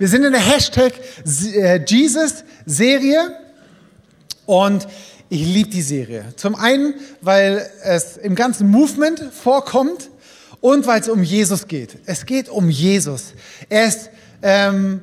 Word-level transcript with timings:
Wir 0.00 0.08
sind 0.08 0.24
in 0.24 0.32
der 0.32 0.40
Hashtag 0.40 0.94
äh, 1.26 1.78
Jesus-Serie 1.86 3.36
und 4.46 4.88
ich 5.28 5.42
liebe 5.42 5.68
die 5.68 5.82
Serie. 5.82 6.24
Zum 6.36 6.54
einen, 6.54 6.94
weil 7.20 7.70
es 7.84 8.16
im 8.16 8.34
ganzen 8.34 8.70
Movement 8.70 9.20
vorkommt 9.20 10.08
und 10.62 10.86
weil 10.86 11.02
es 11.02 11.10
um 11.10 11.22
Jesus 11.22 11.68
geht. 11.68 11.98
Es 12.06 12.24
geht 12.24 12.48
um 12.48 12.70
Jesus. 12.70 13.34
Er 13.68 13.88
ist, 13.88 14.08
ähm, 14.40 15.02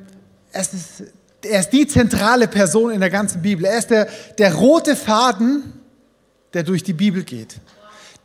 es 0.50 0.74
ist, 0.74 1.04
er 1.42 1.60
ist 1.60 1.70
die 1.70 1.86
zentrale 1.86 2.48
Person 2.48 2.90
in 2.90 2.98
der 2.98 3.10
ganzen 3.10 3.40
Bibel. 3.40 3.66
Er 3.66 3.78
ist 3.78 3.90
der, 3.90 4.08
der 4.36 4.52
rote 4.52 4.96
Faden, 4.96 5.74
der 6.54 6.64
durch 6.64 6.82
die 6.82 6.92
Bibel 6.92 7.22
geht. 7.22 7.60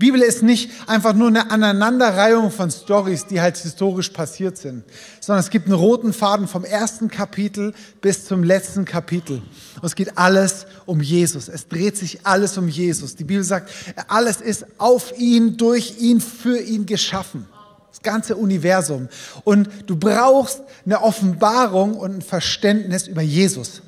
Bibel 0.03 0.21
ist 0.21 0.43
nicht 0.43 0.70
einfach 0.85 1.13
nur 1.13 1.30
eine 1.30 1.49
Aneinanderreihung 1.49 2.52
von 2.52 2.70
Stories, 2.70 3.25
die 3.25 3.39
halt 3.39 3.55
historisch 3.55 4.09
passiert 4.09 4.58
sind, 4.58 4.83
sondern 5.22 5.39
es 5.39 5.50
gibt 5.50 5.67
einen 5.67 5.75
roten 5.75 6.11
Faden 6.11 6.50
vom 6.50 6.66
ersten 6.66 7.08
Kapitel 7.08 7.73
bis 8.02 8.25
zum 8.25 8.44
letzten 8.44 8.83
Kapitel. 8.83 9.38
Und 9.38 9.86
es 9.86 9.95
geht 9.95 10.17
alles 10.17 10.66
um 10.86 11.00
Jesus. 11.00 11.47
Es 11.47 11.69
dreht 11.69 11.95
sich 11.95 12.25
alles 12.25 12.58
um 12.58 12.67
Jesus. 12.67 13.16
Die 13.16 13.23
Bibel 13.23 13.45
sagt, 13.45 13.72
alles 14.09 14.41
ist 14.41 14.66
auf 14.78 15.17
ihn, 15.17 15.55
durch 15.55 15.95
ihn, 16.00 16.19
für 16.19 16.59
ihn 16.59 16.85
geschaffen. 16.85 17.47
Das 17.89 18.02
ganze 18.02 18.35
Universum. 18.35 19.08
Und 19.45 19.69
du 19.85 19.95
brauchst 19.95 20.63
eine 20.85 21.02
Offenbarung 21.02 21.94
und 21.94 22.17
ein 22.17 22.22
Verständnis 22.22 23.08
über 23.08 23.22
Jesus. 23.22 23.81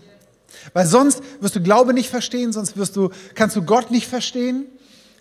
Weil 0.71 0.87
sonst 0.87 1.21
wirst 1.41 1.57
du 1.57 1.61
Glaube 1.61 1.93
nicht 1.93 2.09
verstehen, 2.09 2.53
sonst 2.53 2.77
wirst 2.77 2.95
du, 2.95 3.09
kannst 3.33 3.57
du 3.57 3.63
Gott 3.63 3.91
nicht 3.91 4.07
verstehen 4.07 4.67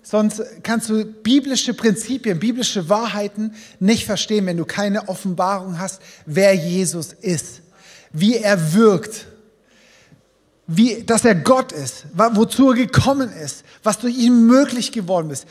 Sonst 0.05 0.43
kannst 0.63 0.91
du 0.91 1.07
biblische 1.07 1.73
Prinzipien, 1.73 2.39
biblische 2.39 2.91
Wahrheiten 2.91 3.55
nicht 3.81 4.05
verstehen, 4.05 4.45
wenn 4.45 4.59
du 4.59 4.67
keine 4.67 5.09
Offenbarung 5.09 5.79
hast, 5.79 6.01
wer 6.27 6.53
Jesus 6.55 7.15
ist, 7.15 7.63
wie 8.13 8.37
er 8.37 8.75
wirkt, 8.75 9.27
wie, 10.67 11.03
dass 11.05 11.25
er 11.25 11.35
Gott 11.35 11.73
ist, 11.73 12.05
wozu 12.15 12.71
er 12.71 12.77
gekommen 12.77 13.33
ist, 13.33 13.65
was 13.83 13.99
durch 13.99 14.15
ihn 14.15 14.47
möglich 14.47 14.93
geworden 14.93 15.31
ist. 15.31 15.47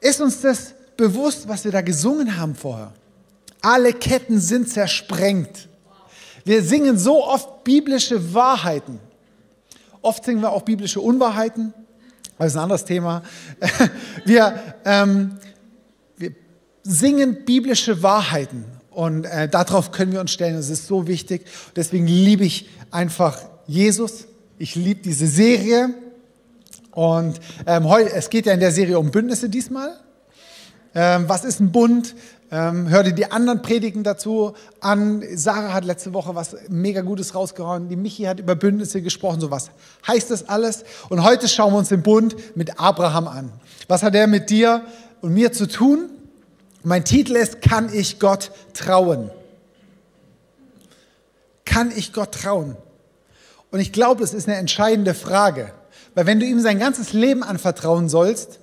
Ist 0.00 0.20
uns 0.20 0.40
das 0.40 0.74
bewusst, 0.96 1.46
was 1.46 1.64
wir 1.64 1.70
da 1.70 1.80
gesungen 1.80 2.36
haben 2.36 2.56
vorher? 2.56 2.92
Alle 3.60 3.92
Ketten 3.92 4.40
sind 4.40 4.68
zersprengt. 4.68 5.68
Wir 6.44 6.64
singen 6.64 6.98
so 6.98 7.24
oft 7.24 7.62
biblische 7.62 8.34
Wahrheiten. 8.34 8.98
Oft 10.00 10.24
singen 10.24 10.40
wir 10.40 10.50
auch 10.50 10.62
biblische 10.62 11.00
Unwahrheiten. 11.00 11.72
Das 12.42 12.54
ist 12.54 12.56
ein 12.56 12.62
anderes 12.64 12.84
Thema. 12.84 13.22
Wir, 14.24 14.60
ähm, 14.84 15.38
wir 16.16 16.32
singen 16.82 17.44
biblische 17.44 18.02
Wahrheiten 18.02 18.64
und 18.90 19.24
äh, 19.24 19.48
darauf 19.48 19.92
können 19.92 20.12
wir 20.12 20.20
uns 20.20 20.32
stellen. 20.32 20.56
Das 20.56 20.68
ist 20.68 20.88
so 20.88 21.06
wichtig. 21.06 21.46
Deswegen 21.76 22.06
liebe 22.06 22.44
ich 22.44 22.68
einfach 22.90 23.38
Jesus. 23.66 24.26
Ich 24.58 24.74
liebe 24.74 25.02
diese 25.02 25.28
Serie. 25.28 25.94
Und 26.90 27.40
ähm, 27.66 27.88
heute, 27.88 28.12
es 28.12 28.28
geht 28.28 28.46
ja 28.46 28.52
in 28.52 28.60
der 28.60 28.72
Serie 28.72 28.98
um 28.98 29.10
Bündnisse 29.12 29.48
diesmal. 29.48 29.98
Ähm, 30.94 31.28
was 31.28 31.44
ist 31.44 31.60
ein 31.60 31.72
Bund? 31.72 32.14
Ähm, 32.50 32.90
hör 32.90 33.02
dir 33.02 33.12
die 33.12 33.30
anderen 33.30 33.62
Predigen 33.62 34.04
dazu 34.04 34.52
an. 34.80 35.24
Sarah 35.34 35.72
hat 35.72 35.86
letzte 35.86 36.12
Woche 36.12 36.34
was 36.34 36.54
mega 36.68 37.00
Gutes 37.00 37.34
rausgehauen. 37.34 37.88
Die 37.88 37.96
Michi 37.96 38.24
hat 38.24 38.40
über 38.40 38.54
Bündnisse 38.54 39.00
gesprochen. 39.00 39.40
So 39.40 39.50
was 39.50 39.70
heißt 40.06 40.30
das 40.30 40.50
alles? 40.50 40.84
Und 41.08 41.22
heute 41.22 41.48
schauen 41.48 41.72
wir 41.72 41.78
uns 41.78 41.88
den 41.88 42.02
Bund 42.02 42.36
mit 42.54 42.78
Abraham 42.78 43.26
an. 43.26 43.52
Was 43.88 44.02
hat 44.02 44.14
er 44.14 44.26
mit 44.26 44.50
dir 44.50 44.82
und 45.22 45.32
mir 45.32 45.52
zu 45.52 45.66
tun? 45.66 46.10
Mein 46.82 47.04
Titel 47.04 47.36
ist, 47.36 47.62
kann 47.62 47.92
ich 47.92 48.18
Gott 48.18 48.50
trauen? 48.74 49.30
Kann 51.64 51.90
ich 51.96 52.12
Gott 52.12 52.32
trauen? 52.32 52.76
Und 53.70 53.80
ich 53.80 53.92
glaube, 53.92 54.20
das 54.20 54.34
ist 54.34 54.46
eine 54.46 54.58
entscheidende 54.58 55.14
Frage. 55.14 55.72
Weil 56.14 56.26
wenn 56.26 56.38
du 56.38 56.44
ihm 56.44 56.60
sein 56.60 56.78
ganzes 56.78 57.14
Leben 57.14 57.42
anvertrauen 57.42 58.10
sollst, 58.10 58.58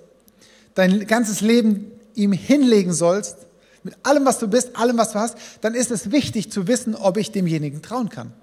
dein 0.76 1.08
ganzes 1.08 1.42
Leben 1.42 1.92
ihm 2.16 2.32
hinlegen 2.32 2.94
sollst, 2.94 3.38
mit 3.84 3.96
allem, 4.04 4.26
was 4.26 4.40
du 4.40 4.48
bist, 4.48 4.76
allem, 4.76 4.98
was 4.98 5.14
du 5.14 5.20
hast, 5.20 5.38
dann 5.62 5.74
ist 5.74 5.92
es 5.92 6.12
wichtig 6.12 6.52
zu 6.52 6.68
wissen, 6.68 6.96
ob 6.96 7.18
ich 7.18 7.32
demjenigen 7.32 7.82
trauen 7.82 8.10
kann. 8.10 8.34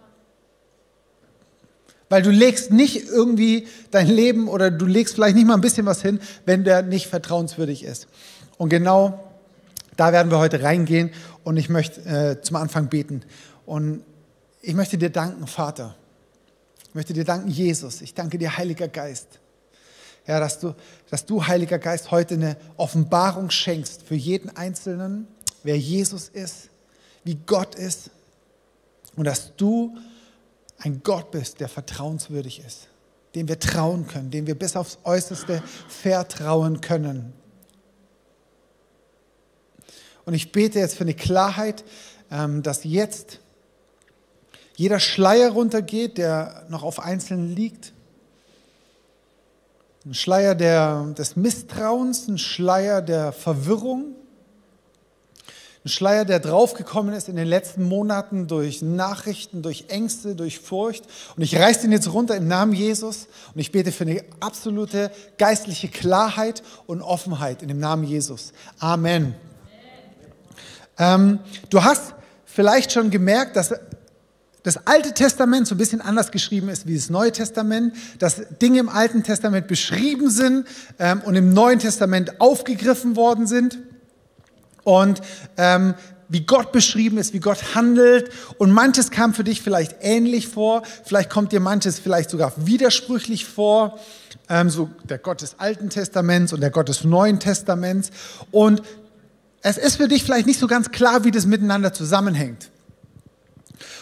Weil 2.09 2.23
du 2.23 2.31
legst 2.31 2.71
nicht 2.71 3.09
irgendwie 3.09 3.67
dein 3.91 4.07
Leben 4.07 4.49
oder 4.49 4.71
du 4.71 4.87
legst 4.87 5.15
vielleicht 5.15 5.37
nicht 5.37 5.47
mal 5.47 5.55
ein 5.55 5.61
bisschen 5.61 5.87
was 5.87 6.03
hin, 6.03 6.21
wenn 6.45 6.65
der 6.65 6.83
nicht 6.83 7.09
vertrauenswürdig 7.09 7.85
ist. 7.85 8.07
Und 8.59 8.69
genau 8.69 9.27
da 9.97 10.13
werden 10.13 10.31
wir 10.31 10.39
heute 10.39 10.63
reingehen 10.63 11.11
und 11.43 11.57
ich 11.57 11.69
möchte 11.69 12.01
äh, 12.03 12.41
zum 12.43 12.57
Anfang 12.57 12.89
beten. 12.89 13.23
Und 13.65 14.05
ich 14.63 14.75
möchte 14.75 14.99
dir 14.99 15.11
danken, 15.11 15.47
Vater. 15.47 15.97
Ich 16.89 16.95
möchte 16.95 17.13
dir 17.13 17.25
danken, 17.25 17.49
Jesus. 17.49 18.01
Ich 18.01 18.15
danke 18.15 18.39
dir, 18.39 18.57
Heiliger 18.57 18.89
Geist. 18.89 19.41
Ja, 20.27 20.41
dass 20.41 20.59
du, 20.59 20.75
dass 21.09 21.25
du, 21.25 21.47
Heiliger 21.47 21.79
Geist, 21.79 22.11
heute 22.11 22.35
eine 22.35 22.57
Offenbarung 22.77 23.51
schenkst 23.51 24.03
für 24.03 24.17
jeden 24.17 24.55
Einzelnen, 24.57 25.29
wer 25.63 25.79
Jesus 25.79 26.29
ist, 26.29 26.69
wie 27.23 27.37
Gott 27.47 27.75
ist 27.77 28.11
und 29.15 29.25
dass 29.25 29.55
du 29.57 29.97
ein 30.79 31.03
Gott 31.03 31.31
bist, 31.31 31.61
der 31.61 31.69
vertrauenswürdig 31.69 32.63
ist, 32.65 32.89
dem 33.35 33.49
wir 33.49 33.59
trauen 33.59 34.07
können, 34.07 34.31
dem 34.31 34.47
wir 34.47 34.57
bis 34.57 34.77
aufs 34.77 34.99
Äußerste 35.05 35.63
vertrauen 35.89 36.81
können. 36.81 37.33
Und 40.25 40.35
ich 40.35 40.51
bete 40.51 40.81
jetzt 40.81 40.97
für 40.97 41.05
eine 41.05 41.15
Klarheit, 41.15 41.85
ähm, 42.33 42.65
dass 42.65 42.83
jetzt 42.83 43.39
jeder 44.75 44.99
Schleier 44.99 45.51
runtergeht, 45.53 46.19
der 46.19 46.67
noch 46.69 46.83
auf 46.83 46.99
Einzelnen 46.99 47.55
liegt 47.55 47.93
ein 50.07 50.15
Schleier 50.15 50.55
der, 50.55 51.03
des 51.19 51.35
Misstrauens, 51.35 52.29
ein 52.29 52.39
Schleier 52.39 53.03
der 53.03 53.33
Verwirrung, 53.33 54.15
ein 55.85 55.89
Schleier, 55.89 56.25
der 56.25 56.39
draufgekommen 56.39 57.13
ist 57.13 57.29
in 57.29 57.35
den 57.35 57.49
letzten 57.49 57.83
Monaten 57.85 58.47
durch 58.47 58.83
Nachrichten, 58.83 59.63
durch 59.63 59.87
Ängste, 59.89 60.37
durch 60.37 60.61
Furcht. 60.61 61.05
Und 61.37 61.43
ich 61.43 61.57
reiße 61.57 61.83
den 61.83 61.93
jetzt 61.93 62.13
runter 62.13 62.37
im 62.37 62.47
Namen 62.47 62.73
Jesus 62.73 63.27
und 63.53 63.61
ich 63.61 63.73
bete 63.73 63.91
für 63.91 64.05
eine 64.05 64.23
absolute 64.39 65.11
geistliche 65.39 65.89
Klarheit 65.89 66.63
und 66.87 67.03
Offenheit 67.03 67.63
in 67.63 67.69
dem 67.69 67.81
Namen 67.81 68.05
Jesus. 68.05 68.53
Amen. 68.79 69.35
Ähm, 70.99 71.41
du 71.69 71.83
hast 71.83 72.15
vielleicht 72.45 72.93
schon 72.93 73.11
gemerkt, 73.11 73.57
dass 73.57 73.75
das 74.67 74.85
Alte 74.85 75.15
Testament 75.15 75.69
so 75.69 75.77
ein 75.77 75.79
bisschen 75.79 76.01
anders 76.01 76.33
geschrieben 76.33 76.69
ist 76.69 76.89
wie 76.89 76.97
das 76.97 77.09
Neue 77.09 77.31
Testament, 77.31 77.95
dass 78.19 78.43
Dinge 78.61 78.81
im 78.81 78.89
Alten 78.89 79.23
Testament 79.23 79.69
beschrieben 79.69 80.29
sind 80.29 80.67
ähm, 80.99 81.21
und 81.21 81.37
im 81.37 81.53
Neuen 81.53 81.79
Testament 81.79 82.41
aufgegriffen 82.41 83.15
worden 83.15 83.47
sind 83.47 83.79
und 84.83 85.21
ähm, 85.57 85.95
wie 86.29 86.41
Gott 86.41 86.73
beschrieben 86.73 87.17
ist, 87.17 87.33
wie 87.33 87.39
Gott 87.39 87.77
handelt. 87.77 88.33
Und 88.59 88.73
manches 88.73 89.13
kam 89.13 89.35
für 89.35 89.45
dich 89.45 89.63
vielleicht 89.63 89.99
ähnlich 90.01 90.49
vor, 90.49 90.83
vielleicht 91.05 91.31
kommt 91.31 91.53
dir 91.53 91.61
manches 91.61 92.01
vielleicht 92.01 92.29
sogar 92.31 92.53
widersprüchlich 92.57 93.47
vor, 93.47 94.01
ähm, 94.49 94.69
so 94.69 94.91
der 95.05 95.19
Gott 95.19 95.43
des 95.43 95.61
Alten 95.61 95.91
Testaments 95.91 96.53
und 96.53 96.61
der 96.61 96.71
Gott 96.71 96.89
des 96.89 97.05
Neuen 97.05 97.39
Testaments. 97.39 98.11
Und 98.51 98.83
es 99.63 99.79
ist 99.79 99.99
für 99.99 100.09
dich 100.09 100.25
vielleicht 100.25 100.49
nicht 100.49 100.59
so 100.59 100.67
ganz 100.67 100.91
klar, 100.91 101.23
wie 101.23 101.31
das 101.31 101.47
miteinander 101.47 101.93
zusammenhängt. 101.93 102.73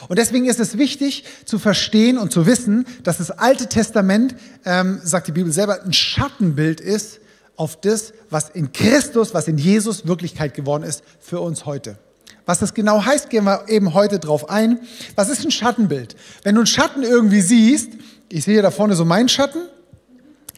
Und 0.08 0.18
deswegen 0.18 0.46
ist 0.46 0.60
es 0.60 0.78
wichtig 0.78 1.24
zu 1.44 1.58
verstehen 1.58 2.18
und 2.18 2.32
zu 2.32 2.46
wissen, 2.46 2.86
dass 3.02 3.18
das 3.18 3.30
Alte 3.30 3.68
Testament, 3.68 4.34
ähm, 4.64 5.00
sagt 5.02 5.28
die 5.28 5.32
Bibel 5.32 5.52
selber, 5.52 5.82
ein 5.82 5.92
Schattenbild 5.92 6.80
ist 6.80 7.20
auf 7.56 7.80
das, 7.80 8.12
was 8.30 8.50
in 8.50 8.72
Christus, 8.72 9.34
was 9.34 9.48
in 9.48 9.58
Jesus 9.58 10.06
Wirklichkeit 10.06 10.54
geworden 10.54 10.82
ist 10.82 11.02
für 11.20 11.40
uns 11.40 11.66
heute. 11.66 11.98
Was 12.46 12.58
das 12.58 12.74
genau 12.74 13.04
heißt, 13.04 13.30
gehen 13.30 13.44
wir 13.44 13.68
eben 13.68 13.94
heute 13.94 14.18
drauf 14.18 14.50
ein. 14.50 14.80
Was 15.14 15.28
ist 15.28 15.44
ein 15.44 15.50
Schattenbild? 15.50 16.14
Wenn 16.42 16.54
du 16.54 16.60
einen 16.60 16.66
Schatten 16.66 17.02
irgendwie 17.02 17.40
siehst, 17.40 17.90
ich 18.28 18.44
sehe 18.44 18.60
da 18.60 18.70
vorne 18.70 18.96
so 18.96 19.04
meinen 19.04 19.28
Schatten, 19.28 19.62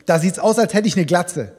da 0.05 0.19
sieht's 0.19 0.39
aus, 0.39 0.59
als 0.59 0.75
hätte 0.75 0.89
ich 0.89 0.97
eine 0.97 1.07
Glatze. 1.07 1.53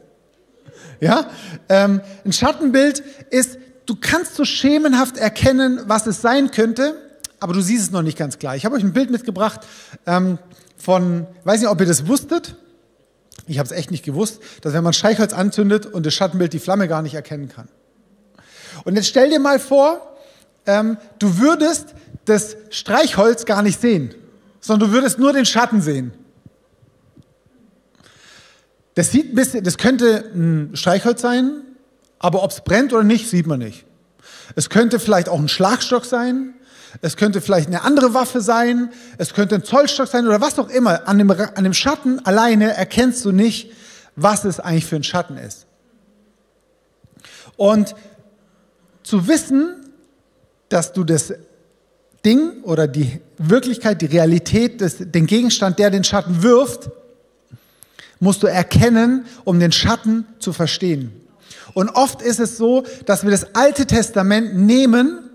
Ja, 0.99 1.29
ähm, 1.69 2.01
ein 2.25 2.33
Schattenbild 2.33 3.03
ist, 3.29 3.57
du 3.85 3.95
kannst 3.95 4.35
so 4.35 4.45
schemenhaft 4.45 5.17
erkennen, 5.17 5.81
was 5.85 6.07
es 6.07 6.21
sein 6.21 6.51
könnte, 6.51 6.95
aber 7.39 7.53
du 7.53 7.61
siehst 7.61 7.83
es 7.83 7.91
noch 7.91 8.01
nicht 8.01 8.17
ganz 8.17 8.39
klar. 8.39 8.55
Ich 8.55 8.65
habe 8.65 8.75
euch 8.75 8.83
ein 8.83 8.93
Bild 8.93 9.09
mitgebracht 9.09 9.61
ähm, 10.05 10.39
von, 10.77 11.27
weiß 11.43 11.61
nicht, 11.61 11.69
ob 11.69 11.79
ihr 11.79 11.85
das 11.85 12.07
wusstet. 12.07 12.55
Ich 13.45 13.59
habe 13.59 13.67
es 13.67 13.71
echt 13.71 13.91
nicht 13.91 14.03
gewusst, 14.03 14.41
dass 14.61 14.73
wenn 14.73 14.83
man 14.83 14.93
Streichholz 14.93 15.33
anzündet 15.33 15.85
und 15.85 16.05
das 16.05 16.13
Schattenbild 16.13 16.53
die 16.53 16.59
Flamme 16.59 16.87
gar 16.87 17.01
nicht 17.01 17.13
erkennen 17.13 17.49
kann. 17.49 17.69
Und 18.83 18.95
jetzt 18.95 19.07
stell 19.07 19.29
dir 19.29 19.39
mal 19.39 19.59
vor, 19.59 20.17
ähm, 20.65 20.97
du 21.19 21.37
würdest 21.39 21.95
das 22.25 22.57
Streichholz 22.69 23.45
gar 23.45 23.61
nicht 23.61 23.79
sehen, 23.79 24.13
sondern 24.59 24.89
du 24.89 24.95
würdest 24.95 25.17
nur 25.17 25.33
den 25.33 25.45
Schatten 25.45 25.81
sehen. 25.81 26.13
Das 28.95 29.11
sieht 29.11 29.31
ein 29.31 29.35
bisschen, 29.35 29.63
das 29.63 29.77
könnte 29.77 30.31
ein 30.33 30.75
Streichholz 30.75 31.21
sein, 31.21 31.61
aber 32.19 32.43
ob 32.43 32.51
es 32.51 32.61
brennt 32.61 32.93
oder 32.93 33.03
nicht, 33.03 33.29
sieht 33.29 33.47
man 33.47 33.59
nicht. 33.59 33.85
Es 34.55 34.69
könnte 34.69 34.99
vielleicht 34.99 35.29
auch 35.29 35.39
ein 35.39 35.47
Schlagstock 35.47 36.05
sein, 36.05 36.55
es 37.01 37.17
könnte 37.17 37.41
vielleicht 37.41 37.67
eine 37.67 37.83
andere 37.83 38.13
Waffe 38.13 38.41
sein, 38.41 38.91
es 39.17 39.33
könnte 39.33 39.55
ein 39.55 39.63
Zollstock 39.63 40.07
sein 40.07 40.27
oder 40.27 40.41
was 40.41 40.57
auch 40.59 40.69
immer. 40.69 41.07
An 41.07 41.17
dem, 41.17 41.29
an 41.29 41.63
dem 41.63 41.73
Schatten 41.73 42.25
alleine 42.25 42.73
erkennst 42.73 43.23
du 43.25 43.31
nicht, 43.31 43.71
was 44.15 44.45
es 44.45 44.59
eigentlich 44.59 44.85
für 44.85 44.95
ein 44.95 45.03
Schatten 45.03 45.37
ist. 45.37 45.65
Und 47.55 47.95
zu 49.03 49.27
wissen, 49.27 49.91
dass 50.69 50.93
du 50.93 51.03
das 51.03 51.33
Ding 52.25 52.63
oder 52.63 52.87
die 52.87 53.21
Wirklichkeit, 53.37 54.01
die 54.01 54.07
Realität, 54.07 54.81
des, 54.81 54.97
den 54.99 55.27
Gegenstand, 55.27 55.79
der 55.79 55.89
den 55.89 56.03
Schatten 56.03 56.43
wirft, 56.43 56.89
musst 58.19 58.43
du 58.43 58.47
erkennen, 58.47 59.25
um 59.43 59.59
den 59.59 59.71
Schatten 59.71 60.25
zu 60.39 60.51
verstehen. 60.51 61.11
Und 61.73 61.89
oft 61.89 62.21
ist 62.21 62.39
es 62.39 62.57
so, 62.57 62.83
dass 63.05 63.23
wir 63.23 63.31
das 63.31 63.55
Alte 63.55 63.85
Testament 63.85 64.55
nehmen, 64.55 65.26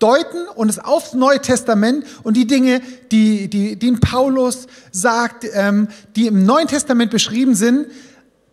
deuten 0.00 0.46
und 0.54 0.68
es 0.68 0.78
aufs 0.78 1.14
Neue 1.14 1.40
Testament 1.40 2.04
und 2.22 2.36
die 2.36 2.46
Dinge, 2.46 2.80
die, 3.12 3.48
die, 3.48 3.76
die 3.76 3.92
Paulus 3.92 4.66
sagt, 4.90 5.46
ähm, 5.52 5.88
die 6.16 6.26
im 6.26 6.44
Neuen 6.44 6.66
Testament 6.66 7.10
beschrieben 7.10 7.54
sind, 7.54 7.86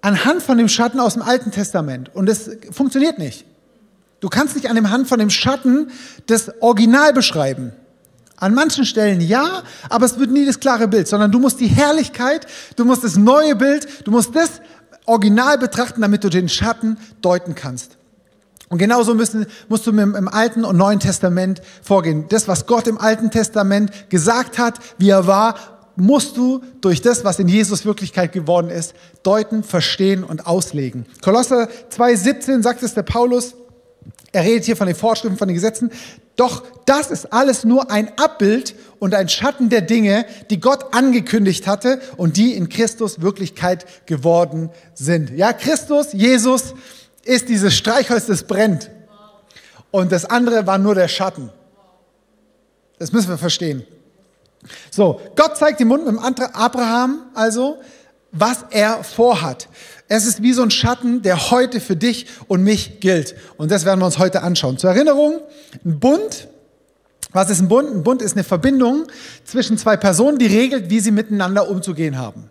anhand 0.02 0.44
von 0.44 0.58
dem 0.58 0.70
Schatten 0.70 1.00
aus 1.00 1.14
dem 1.14 1.24
Alten 1.24 1.52
Testament. 1.52 2.14
Und 2.14 2.30
es 2.30 2.50
funktioniert 2.72 3.18
nicht. 3.18 3.46
Du 4.20 4.30
kannst 4.30 4.56
nicht 4.56 4.70
an 4.70 4.76
dem 4.76 4.90
Hand 4.90 5.08
von 5.08 5.20
dem 5.20 5.30
Schatten 5.30 5.92
das 6.28 6.52
Original 6.62 7.14
beschreiben. 7.14 7.72
An 8.36 8.54
manchen 8.54 8.86
Stellen 8.86 9.20
ja, 9.20 9.64
aber 9.90 10.06
es 10.06 10.20
wird 10.20 10.32
nie 10.32 10.46
das 10.46 10.60
klare 10.60 10.88
Bild, 10.88 11.08
sondern 11.08 11.32
du 11.32 11.40
musst 11.40 11.60
die 11.60 11.68
Herrlichkeit, 11.68 12.46
du 12.76 12.86
musst 12.86 13.04
das 13.04 13.16
neue 13.16 13.56
Bild, 13.56 13.88
du 14.06 14.12
musst 14.12 14.36
das 14.36 14.62
Original 15.06 15.58
betrachten, 15.58 16.02
damit 16.02 16.24
du 16.24 16.30
den 16.30 16.50
Schatten 16.50 16.98
deuten 17.22 17.56
kannst. 17.56 17.98
Und 18.70 18.80
genauso 18.80 19.14
müssen, 19.14 19.46
musst 19.70 19.88
du 19.88 19.92
im 19.92 20.28
Alten 20.28 20.66
und 20.66 20.76
Neuen 20.76 21.00
Testament 21.00 21.62
vorgehen. 21.82 22.26
Das, 22.30 22.48
was 22.48 22.66
Gott 22.66 22.88
im 22.88 22.98
Alten 22.98 23.32
Testament 23.32 24.10
gesagt 24.10 24.58
hat, 24.58 24.80
wie 24.98 25.10
er 25.10 25.26
war, 25.26 25.56
musst 25.96 26.38
du 26.38 26.62
durch 26.82 27.02
das, 27.02 27.26
was 27.26 27.40
in 27.40 27.48
Jesus 27.48 27.86
Wirklichkeit 27.86 28.32
geworden 28.32 28.70
ist, 28.70 28.94
deuten, 29.24 29.64
verstehen 29.64 30.24
und 30.24 30.46
auslegen. 30.46 31.06
Kolosser 31.22 31.70
2,17 31.96 32.62
sagt 32.62 32.84
es 32.84 32.94
der 32.94 33.04
Paulus, 33.04 33.56
er 34.32 34.44
redet 34.44 34.66
hier 34.66 34.78
von 34.78 34.88
den 34.88 34.96
Vorschriften, 34.96 35.38
von 35.38 35.48
den 35.48 35.56
Gesetzen. 35.56 35.90
Doch 36.36 36.64
das 36.86 37.10
ist 37.10 37.34
alles 37.34 37.64
nur 37.64 37.90
ein 37.90 38.12
Abbild 38.18 38.76
und 39.00 39.16
ein 39.16 39.28
Schatten 39.28 39.70
der 39.70 39.82
Dinge, 39.82 40.26
die 40.52 40.60
Gott 40.60 40.94
angekündigt 40.94 41.66
hatte 41.66 42.00
und 42.18 42.38
die 42.38 42.54
in 42.54 42.70
Christus 42.70 43.22
Wirklichkeit 43.22 43.86
geworden 44.06 44.70
sind. 44.94 45.32
Ja, 45.32 45.54
Christus, 45.54 46.14
Jesus 46.14 46.76
ist 47.28 47.50
dieses 47.50 47.76
Streichholz, 47.76 48.26
das 48.26 48.44
brennt. 48.44 48.90
Und 49.92 50.12
das 50.12 50.26
andere 50.26 50.68
war 50.68 50.78
nur 50.78 50.96
der 50.96 51.08
Schatten. 51.08 51.50
Das 53.00 53.12
müssen 53.12 53.30
wir 53.30 53.38
verstehen. 53.38 53.86
So, 54.90 55.22
Gott 55.36 55.58
zeigt 55.58 55.80
im 55.82 55.90
Mund 55.90 56.06
mit 56.06 56.20
Abraham 56.54 57.22
also, 57.34 57.78
was 58.32 58.66
er 58.72 59.04
vorhat. 59.04 59.70
Es 60.08 60.26
ist 60.26 60.42
wie 60.42 60.54
so 60.54 60.62
ein 60.62 60.72
Schatten, 60.72 61.22
der 61.22 61.52
heute 61.52 61.80
für 61.80 61.96
dich 61.96 62.28
und 62.48 62.64
mich 62.64 63.00
gilt. 63.00 63.36
Und 63.58 63.72
das 63.72 63.86
werden 63.86 64.00
wir 64.00 64.06
uns 64.06 64.20
heute 64.20 64.42
anschauen. 64.42 64.78
Zur 64.78 64.92
Erinnerung, 64.92 65.42
ein 65.86 66.00
Bund. 66.00 66.48
Was 67.34 67.50
ist 67.50 67.60
ein 67.60 67.68
Bund? 67.68 67.90
Ein 67.90 68.04
Bund 68.04 68.22
ist 68.22 68.34
eine 68.34 68.44
Verbindung 68.44 69.06
zwischen 69.44 69.78
zwei 69.78 69.98
Personen, 69.98 70.40
die 70.40 70.48
regelt, 70.48 70.90
wie 70.90 71.02
sie 71.02 71.12
miteinander 71.12 71.70
umzugehen 71.70 72.18
haben. 72.18 72.50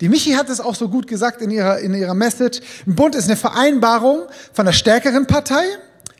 Die 0.00 0.08
Michi 0.08 0.32
hat 0.32 0.50
es 0.50 0.60
auch 0.60 0.74
so 0.74 0.88
gut 0.88 1.06
gesagt 1.06 1.40
in 1.40 1.50
ihrer, 1.50 1.78
in 1.78 1.94
ihrer 1.94 2.14
Message. 2.14 2.60
Ein 2.86 2.94
Bund 2.94 3.14
ist 3.14 3.26
eine 3.26 3.36
Vereinbarung 3.36 4.22
von 4.52 4.66
der 4.66 4.72
stärkeren 4.72 5.26
Partei, 5.26 5.64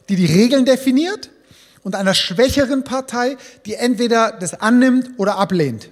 die 0.09 0.17
die 0.17 0.27
Regeln 0.27 0.65
definiert, 0.65 1.31
und 1.83 1.95
einer 1.95 2.15
schwächeren 2.15 2.83
Partei, 2.83 3.37
die 3.65 3.75
entweder 3.75 4.33
das 4.33 4.61
annimmt 4.61 5.11
oder 5.19 5.37
ablehnt. 5.37 5.91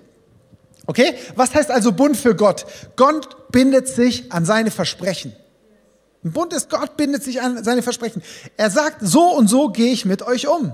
Okay? 0.86 1.14
Was 1.36 1.54
heißt 1.54 1.70
also 1.70 1.92
Bund 1.92 2.16
für 2.16 2.34
Gott? 2.34 2.66
Gott 2.96 3.52
bindet 3.52 3.86
sich 3.86 4.32
an 4.32 4.44
seine 4.44 4.72
Versprechen. 4.72 5.36
Ein 6.24 6.32
Bund 6.32 6.52
ist, 6.52 6.68
Gott 6.68 6.96
bindet 6.96 7.22
sich 7.22 7.42
an 7.42 7.62
seine 7.62 7.82
Versprechen. 7.82 8.22
Er 8.56 8.70
sagt, 8.70 8.98
so 9.02 9.36
und 9.36 9.46
so 9.46 9.68
gehe 9.68 9.92
ich 9.92 10.04
mit 10.04 10.22
euch 10.22 10.48
um. 10.48 10.72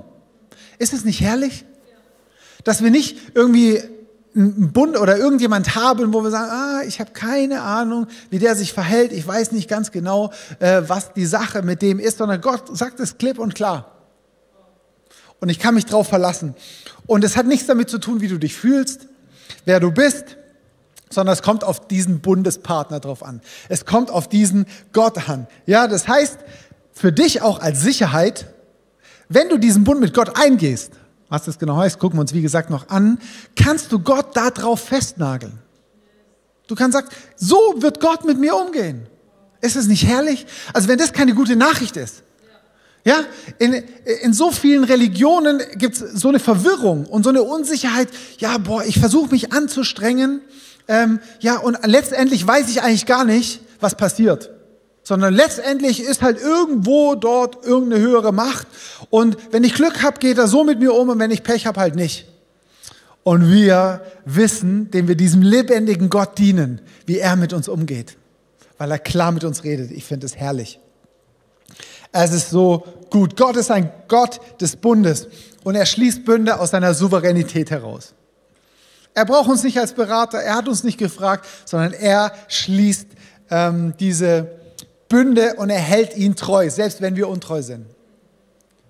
Ist 0.79 0.95
es 0.95 1.05
nicht 1.05 1.21
herrlich? 1.21 1.67
Dass 2.65 2.83
wir 2.83 2.91
nicht 2.91 3.19
irgendwie 3.35 3.83
einen 4.35 4.73
Bund 4.73 4.97
oder 4.97 5.19
irgendjemand 5.19 5.75
haben, 5.75 6.13
wo 6.13 6.23
wir 6.23 6.31
sagen, 6.31 6.51
ah, 6.51 6.83
ich 6.87 7.01
habe 7.01 7.11
keine 7.13 7.63
Ahnung, 7.63 8.07
wie 8.31 8.39
der 8.39 8.55
sich 8.55 8.73
verhält, 8.73 9.13
ich 9.13 9.27
weiß 9.27 9.53
nicht 9.53 9.69
ganz 9.69 9.91
genau, 9.91 10.33
äh, 10.61 10.83
was 10.87 11.13
die 11.13 11.27
Sache 11.27 11.63
mit 11.63 11.83
dem 11.83 11.99
ist, 11.99 12.19
sondern 12.19 12.41
Gott 12.41 12.77
sagt 12.77 13.01
es 13.01 13.19
klipp 13.19 13.39
und 13.39 13.55
klar. 13.55 13.93
Und 15.41 15.49
ich 15.49 15.59
kann 15.59 15.75
mich 15.75 15.87
drauf 15.87 16.09
verlassen. 16.09 16.55
Und 17.07 17.25
es 17.25 17.37
hat 17.37 17.47
nichts 17.47 17.67
damit 17.67 17.91
zu 17.91 17.99
tun, 17.99 18.21
wie 18.21 18.29
du 18.29 18.39
dich 18.39 18.55
fühlst 18.55 19.09
wer 19.65 19.81
du 19.81 19.91
bist, 19.91 20.37
sondern 21.11 21.33
es 21.33 21.43
kommt 21.43 21.65
auf 21.65 21.87
diesen 21.89 22.21
Bundespartner 22.21 23.01
drauf 23.01 23.23
an. 23.23 23.41
Es 23.69 23.85
kommt 23.85 24.11
auf 24.11 24.29
diesen 24.29 24.67
Gott 24.93 25.29
an. 25.29 25.47
Ja, 25.67 25.89
das 25.89 26.07
heißt, 26.07 26.39
für 26.93 27.13
dich 27.13 27.43
auch 27.43 27.61
als 27.61 27.81
Sicherheit, 27.81 28.47
wenn 29.29 29.49
du 29.49 29.59
diesen 29.59 29.85
Bund 29.85 30.01
mit 30.01 30.15
Gott 30.15 30.39
eingehst, 30.39 30.93
was 31.31 31.45
das 31.45 31.59
genau 31.59 31.77
heißt, 31.79 31.99
gucken 31.99 32.19
wir 32.19 32.21
uns 32.21 32.35
wie 32.35 32.43
gesagt 32.43 32.69
noch 32.69 32.91
an, 32.91 33.19
kannst 33.57 33.91
du 33.93 34.01
Gott 34.01 34.37
darauf 34.37 34.81
festnageln. 34.81 35.59
Du 36.67 36.75
kannst 36.75 36.93
sagen, 36.93 37.09
so 37.37 37.57
wird 37.79 38.01
Gott 38.01 38.25
mit 38.25 38.39
mir 38.39 38.55
umgehen. 38.55 39.07
Ist 39.63 39.77
es 39.77 39.87
nicht 39.87 40.07
herrlich? 40.07 40.47
Also 40.75 40.89
wenn 40.89 40.99
das 40.99 41.13
keine 41.13 41.35
gute 41.35 41.57
Nachricht 41.57 41.97
ist, 41.97 42.23
ja, 43.05 43.25
in, 43.59 43.73
in 44.23 44.35
so 44.35 44.51
vielen 44.51 44.85
Religionen 44.85 45.63
gibt's 45.77 46.01
so 46.01 46.29
eine 46.29 46.39
Verwirrung 46.39 47.07
und 47.07 47.23
so 47.23 47.31
eine 47.31 47.43
Unsicherheit. 47.43 48.09
Ja, 48.39 48.59
boah, 48.59 48.85
ich 48.85 48.99
versuche 48.99 49.31
mich 49.31 49.53
anzustrengen. 49.53 50.43
Ähm, 50.87 51.21
ja, 51.41 51.57
und 51.57 51.79
letztendlich 51.87 52.47
weiß 52.47 52.69
ich 52.69 52.83
eigentlich 52.83 53.07
gar 53.07 53.25
nicht, 53.25 53.63
was 53.81 53.95
passiert. 53.95 54.51
Sondern 55.11 55.35
letztendlich 55.35 56.05
ist 56.05 56.23
halt 56.23 56.41
irgendwo 56.41 57.17
dort 57.17 57.67
irgendeine 57.67 58.01
höhere 58.01 58.31
Macht. 58.31 58.69
Und 59.11 59.37
wenn 59.51 59.65
ich 59.65 59.75
Glück 59.75 60.05
habe, 60.05 60.21
geht 60.21 60.39
er 60.39 60.47
so 60.47 60.63
mit 60.63 60.79
mir 60.79 60.95
um 60.95 61.09
und 61.09 61.19
wenn 61.19 61.33
ich 61.33 61.43
Pech 61.43 61.67
habe, 61.67 61.81
halt 61.81 61.97
nicht. 61.97 62.29
Und 63.25 63.51
wir 63.51 64.03
wissen, 64.25 64.89
dem 64.93 65.09
wir 65.09 65.17
diesem 65.17 65.43
lebendigen 65.43 66.11
Gott 66.11 66.39
dienen, 66.39 66.81
wie 67.07 67.19
er 67.19 67.35
mit 67.35 67.53
uns 67.53 67.67
umgeht. 67.67 68.17
Weil 68.79 68.93
er 68.93 69.01
klar 69.01 69.33
mit 69.33 69.43
uns 69.43 69.65
redet. 69.65 69.91
Ich 69.91 70.05
finde 70.05 70.27
es 70.27 70.37
herrlich. 70.37 70.79
Es 72.13 72.33
ist 72.33 72.51
so 72.51 72.85
gut. 73.11 73.37
Gott 73.37 73.57
ist 73.57 73.73
ein 73.73 73.91
Gott 74.07 74.41
des 74.61 74.77
Bundes 74.77 75.27
und 75.65 75.75
er 75.75 75.87
schließt 75.87 76.25
Bünde 76.25 76.61
aus 76.61 76.71
seiner 76.71 76.95
Souveränität 76.95 77.73
heraus. 77.73 78.15
Er 79.15 79.25
braucht 79.25 79.51
uns 79.51 79.65
nicht 79.65 79.77
als 79.77 79.93
Berater, 79.93 80.39
er 80.39 80.55
hat 80.55 80.69
uns 80.69 80.85
nicht 80.85 80.99
gefragt, 80.99 81.49
sondern 81.65 81.95
er 81.95 82.33
schließt 82.47 83.09
ähm, 83.51 83.95
diese 83.99 84.60
Bünde 85.11 85.57
und 85.57 85.69
er 85.69 85.79
hält 85.79 86.17
ihn 86.17 86.37
treu, 86.37 86.71
selbst 86.71 87.03
wenn 87.03 87.17
wir 87.17 87.29
untreu 87.29 87.61
sind. 87.61 87.85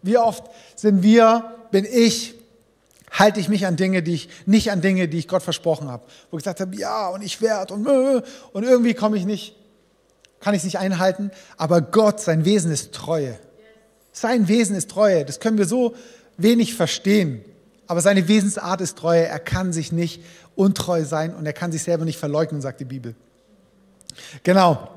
Wie 0.03 0.17
oft 0.17 0.45
sind 0.77 1.03
wir, 1.03 1.57
bin 1.73 1.85
ich, 1.85 2.35
halte 3.11 3.41
ich 3.41 3.49
mich 3.49 3.67
an 3.67 3.75
Dinge, 3.75 4.05
die 4.05 4.15
ich 4.15 4.29
nicht 4.47 4.71
an 4.71 4.81
Dinge, 4.81 5.09
die 5.09 5.19
ich 5.19 5.27
Gott 5.27 5.43
versprochen 5.43 5.91
habe, 5.91 6.05
wo 6.31 6.37
ich 6.37 6.45
gesagt 6.45 6.61
habe, 6.61 6.77
ja 6.77 7.09
und 7.09 7.23
ich 7.23 7.43
werde 7.43 7.75
und 7.75 7.85
und 8.53 8.63
irgendwie 8.63 8.95
komme 8.95 9.17
ich 9.17 9.27
nicht 9.27 9.57
kann 10.41 10.55
ich 10.55 10.61
es 10.61 10.65
nicht 10.65 10.79
einhalten, 10.79 11.31
aber 11.57 11.83
Gott, 11.83 12.21
sein 12.21 12.45
Wesen 12.45 12.73
ist 12.73 12.93
Treue. 12.93 13.39
Sein 14.13 14.49
Wesen 14.49 14.75
ist 14.75 14.91
Treue. 14.91 15.25
Das 15.25 15.39
können 15.39 15.59
wir 15.59 15.67
so 15.67 15.95
wenig 16.37 16.75
verstehen. 16.75 17.45
Aber 17.87 18.01
seine 18.01 18.27
Wesensart 18.27 18.81
ist 18.81 18.97
Treue. 18.97 19.27
Er 19.27 19.39
kann 19.39 19.73
sich 19.73 19.93
nicht 19.93 20.23
untreu 20.57 21.05
sein 21.05 21.35
und 21.35 21.45
er 21.47 21.53
kann 21.53 21.73
sich 21.73 21.83
selber 21.83 22.05
nicht 22.05 22.19
verleugnen, 22.19 22.63
sagt 22.63 22.81
die 22.81 22.87
Bibel. 22.87 23.15
Genau. 24.43 24.89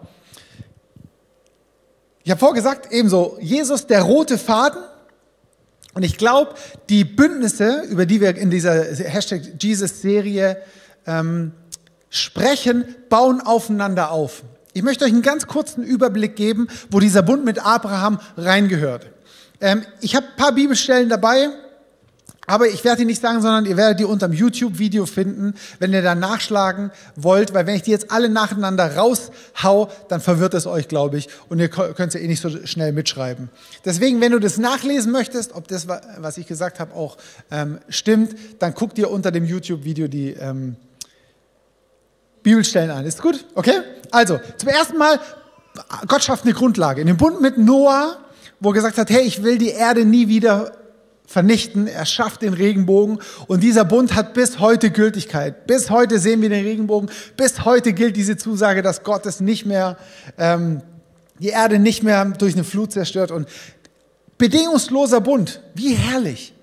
Ich 2.23 2.31
habe 2.31 2.39
vorgesagt, 2.39 2.91
ebenso, 2.91 3.37
Jesus, 3.41 3.85
der 3.85 4.01
rote 4.01 4.37
Faden. 4.37 4.81
Und 5.93 6.03
ich 6.03 6.17
glaube, 6.17 6.55
die 6.89 7.03
Bündnisse, 7.03 7.83
über 7.89 8.05
die 8.05 8.21
wir 8.21 8.35
in 8.35 8.49
dieser 8.49 8.85
Hashtag 8.85 9.41
Jesus-Serie 9.61 10.57
ähm, 11.05 11.51
sprechen, 12.09 12.95
bauen 13.09 13.41
aufeinander 13.41 14.11
auf. 14.11 14.43
Ich 14.73 14.81
möchte 14.83 15.05
euch 15.05 15.11
einen 15.11 15.21
ganz 15.21 15.47
kurzen 15.47 15.83
Überblick 15.83 16.35
geben, 16.35 16.67
wo 16.89 16.99
dieser 16.99 17.21
Bund 17.21 17.45
mit 17.45 17.63
Abraham 17.63 18.19
reingehört. 18.37 19.07
Ähm, 19.59 19.85
ich 20.01 20.15
habe 20.15 20.25
ein 20.25 20.35
paar 20.35 20.53
Bibelstellen 20.53 21.09
dabei, 21.09 21.49
aber 22.45 22.67
ich 22.67 22.83
werde 22.83 22.99
die 22.99 23.05
nicht 23.05 23.21
sagen, 23.21 23.41
sondern 23.41 23.65
ihr 23.65 23.77
werdet 23.77 23.99
die 23.99 24.05
unter 24.05 24.27
dem 24.27 24.33
YouTube-Video 24.33 25.05
finden, 25.05 25.53
wenn 25.79 25.93
ihr 25.93 26.01
da 26.01 26.13
nachschlagen 26.13 26.91
wollt, 27.15 27.53
weil 27.53 27.65
wenn 27.67 27.75
ich 27.75 27.83
die 27.83 27.91
jetzt 27.91 28.11
alle 28.11 28.29
nacheinander 28.29 28.97
raushau, 28.97 29.89
dann 30.09 30.19
verwirrt 30.19 30.53
es 30.53 30.67
euch, 30.67 30.87
glaube 30.87 31.17
ich, 31.17 31.29
und 31.49 31.59
ihr 31.59 31.69
könnt 31.69 32.13
ja 32.13 32.19
eh 32.19 32.27
nicht 32.27 32.41
so 32.41 32.49
schnell 32.65 32.91
mitschreiben. 32.91 33.49
Deswegen, 33.85 34.19
wenn 34.19 34.33
du 34.33 34.39
das 34.39 34.57
nachlesen 34.57 35.11
möchtest, 35.11 35.53
ob 35.55 35.67
das, 35.67 35.87
was 35.87 36.37
ich 36.37 36.47
gesagt 36.47 36.79
habe, 36.79 36.93
auch 36.93 37.17
ähm, 37.49 37.79
stimmt, 37.87 38.35
dann 38.59 38.73
guck 38.73 38.93
dir 38.95 39.09
unter 39.09 39.31
dem 39.31 39.45
YouTube-Video 39.45 40.07
die 40.07 40.31
ähm, 40.31 40.75
Bibelstellen 42.43 42.91
an. 42.91 43.05
Ist 43.05 43.21
gut? 43.21 43.45
Okay? 43.55 43.79
Also, 44.11 44.39
zum 44.57 44.69
ersten 44.69 44.97
Mal, 44.97 45.19
Gott 46.07 46.23
schafft 46.23 46.43
eine 46.43 46.53
Grundlage. 46.53 46.99
In 46.99 47.07
dem 47.07 47.17
Bund 47.17 47.41
mit 47.41 47.57
Noah, 47.57 48.17
wo 48.59 48.71
er 48.71 48.73
gesagt 48.73 48.97
hat, 48.97 49.09
hey, 49.09 49.21
ich 49.21 49.43
will 49.43 49.57
die 49.57 49.69
Erde 49.69 50.03
nie 50.03 50.27
wieder 50.27 50.73
vernichten. 51.25 51.87
Er 51.87 52.05
schafft 52.05 52.41
den 52.41 52.53
Regenbogen 52.53 53.19
und 53.47 53.61
dieser 53.61 53.85
Bund 53.85 54.15
hat 54.15 54.33
bis 54.33 54.59
heute 54.59 54.91
Gültigkeit. 54.91 55.67
Bis 55.67 55.89
heute 55.89 56.19
sehen 56.19 56.41
wir 56.41 56.49
den 56.49 56.63
Regenbogen. 56.63 57.09
Bis 57.37 57.65
heute 57.65 57.93
gilt 57.93 58.15
diese 58.15 58.37
Zusage, 58.37 58.81
dass 58.81 59.03
Gott 59.03 59.25
es 59.25 59.39
nicht 59.39 59.65
mehr, 59.65 59.97
ähm, 60.37 60.81
die 61.39 61.49
Erde 61.49 61.79
nicht 61.79 62.03
mehr 62.03 62.25
durch 62.25 62.53
eine 62.53 62.63
Flut 62.63 62.91
zerstört 62.91 63.31
und 63.31 63.47
bedingungsloser 64.37 65.21
Bund. 65.21 65.61
Wie 65.73 65.93
herrlich. 65.93 66.53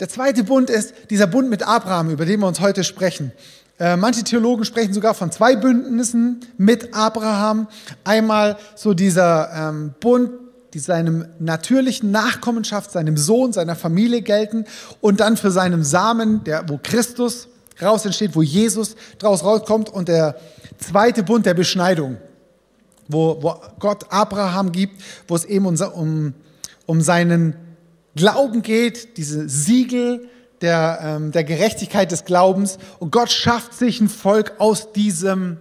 Der 0.00 0.08
zweite 0.08 0.44
Bund 0.44 0.70
ist 0.70 0.94
dieser 1.10 1.26
Bund 1.26 1.48
mit 1.48 1.62
Abraham, 1.62 2.10
über 2.10 2.24
den 2.24 2.40
wir 2.40 2.46
uns 2.46 2.60
heute 2.60 2.82
sprechen. 2.84 3.32
Äh, 3.78 3.96
manche 3.96 4.24
Theologen 4.24 4.64
sprechen 4.64 4.92
sogar 4.92 5.14
von 5.14 5.30
zwei 5.30 5.56
Bündnissen 5.56 6.40
mit 6.56 6.94
Abraham. 6.94 7.68
Einmal 8.04 8.56
so 8.74 8.94
dieser 8.94 9.50
ähm, 9.54 9.94
Bund, 10.00 10.30
die 10.74 10.78
seinem 10.78 11.26
natürlichen 11.38 12.10
Nachkommenschaft, 12.10 12.90
seinem 12.90 13.16
Sohn, 13.16 13.52
seiner 13.52 13.76
Familie 13.76 14.22
gelten 14.22 14.64
und 15.00 15.20
dann 15.20 15.36
für 15.36 15.50
seinen 15.50 15.84
Samen, 15.84 16.44
der, 16.44 16.68
wo 16.68 16.78
Christus 16.82 17.48
raus 17.80 18.04
entsteht, 18.04 18.34
wo 18.34 18.42
Jesus 18.42 18.96
draus 19.18 19.44
rauskommt 19.44 19.90
und 19.90 20.08
der 20.08 20.36
zweite 20.78 21.22
Bund 21.22 21.46
der 21.46 21.54
Beschneidung, 21.54 22.16
wo, 23.08 23.38
wo 23.42 23.54
Gott 23.78 24.06
Abraham 24.10 24.72
gibt, 24.72 25.02
wo 25.28 25.36
es 25.36 25.44
eben 25.44 25.66
um, 25.66 25.76
um, 25.94 26.34
um 26.86 27.00
seinen 27.00 27.54
Glauben 28.14 28.62
geht, 28.62 29.16
diese 29.16 29.48
Siegel 29.48 30.28
der, 30.60 31.00
ähm, 31.02 31.32
der 31.32 31.44
Gerechtigkeit 31.44 32.12
des 32.12 32.24
Glaubens. 32.24 32.78
Und 32.98 33.10
Gott 33.10 33.30
schafft 33.30 33.74
sich 33.74 34.00
ein 34.00 34.08
Volk 34.08 34.54
aus 34.58 34.92
diesem 34.92 35.58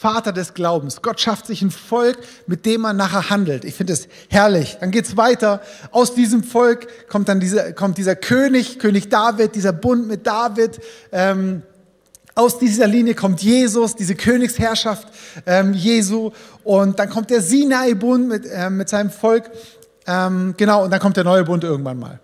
Vater 0.00 0.30
des 0.30 0.54
Glaubens. 0.54 1.02
Gott 1.02 1.20
schafft 1.20 1.46
sich 1.46 1.60
ein 1.60 1.72
Volk, 1.72 2.18
mit 2.46 2.66
dem 2.66 2.82
man 2.82 2.96
nachher 2.96 3.30
handelt. 3.30 3.64
Ich 3.64 3.74
finde 3.74 3.94
es 3.94 4.06
herrlich. 4.28 4.76
Dann 4.78 4.92
geht's 4.92 5.16
weiter. 5.16 5.60
Aus 5.90 6.14
diesem 6.14 6.44
Volk 6.44 6.86
kommt 7.08 7.28
dann 7.28 7.40
dieser, 7.40 7.72
kommt 7.72 7.98
dieser 7.98 8.14
König, 8.14 8.78
König 8.78 9.08
David, 9.08 9.56
dieser 9.56 9.72
Bund 9.72 10.06
mit 10.06 10.24
David. 10.24 10.78
Ähm, 11.10 11.62
aus 12.36 12.60
dieser 12.60 12.86
Linie 12.86 13.16
kommt 13.16 13.42
Jesus, 13.42 13.96
diese 13.96 14.14
Königsherrschaft 14.14 15.08
ähm, 15.46 15.74
Jesu. 15.74 16.30
Und 16.62 17.00
dann 17.00 17.10
kommt 17.10 17.30
der 17.30 17.42
Sinai-Bund 17.42 18.28
mit, 18.28 18.46
ähm, 18.52 18.76
mit 18.76 18.88
seinem 18.88 19.10
Volk. 19.10 19.50
Ähm, 20.06 20.54
genau, 20.56 20.84
und 20.84 20.92
dann 20.92 21.00
kommt 21.00 21.16
der 21.16 21.24
neue 21.24 21.42
Bund 21.42 21.64
irgendwann 21.64 21.98
mal. 21.98 22.20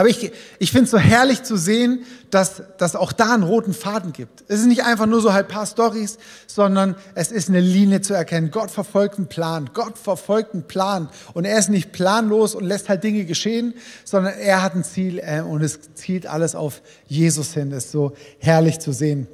Aber 0.00 0.08
ich, 0.08 0.32
ich 0.58 0.72
finde 0.72 0.86
es 0.86 0.92
so 0.92 0.96
herrlich 0.96 1.42
zu 1.42 1.58
sehen, 1.58 2.06
dass 2.30 2.62
dass 2.78 2.96
auch 2.96 3.12
da 3.12 3.34
einen 3.34 3.42
roten 3.42 3.74
Faden 3.74 4.14
gibt. 4.14 4.44
Es 4.48 4.60
ist 4.60 4.66
nicht 4.66 4.82
einfach 4.82 5.04
nur 5.04 5.20
so 5.20 5.34
halt 5.34 5.48
paar 5.48 5.66
Stories, 5.66 6.16
sondern 6.46 6.96
es 7.14 7.30
ist 7.30 7.50
eine 7.50 7.60
Linie 7.60 8.00
zu 8.00 8.14
erkennen. 8.14 8.50
Gott 8.50 8.70
verfolgt 8.70 9.18
einen 9.18 9.26
Plan. 9.26 9.68
Gott 9.74 9.98
verfolgt 9.98 10.54
einen 10.54 10.62
Plan. 10.62 11.10
Und 11.34 11.44
er 11.44 11.58
ist 11.58 11.68
nicht 11.68 11.92
planlos 11.92 12.54
und 12.54 12.64
lässt 12.64 12.88
halt 12.88 13.04
Dinge 13.04 13.26
geschehen, 13.26 13.74
sondern 14.06 14.32
er 14.38 14.62
hat 14.62 14.74
ein 14.74 14.84
Ziel 14.84 15.18
äh, 15.22 15.42
und 15.42 15.60
es 15.60 15.78
zielt 15.92 16.26
alles 16.26 16.54
auf 16.54 16.80
Jesus 17.06 17.52
hin. 17.52 17.68
Das 17.68 17.84
ist 17.84 17.92
so 17.92 18.14
herrlich 18.38 18.78
zu 18.78 18.92
sehen. 18.92 19.28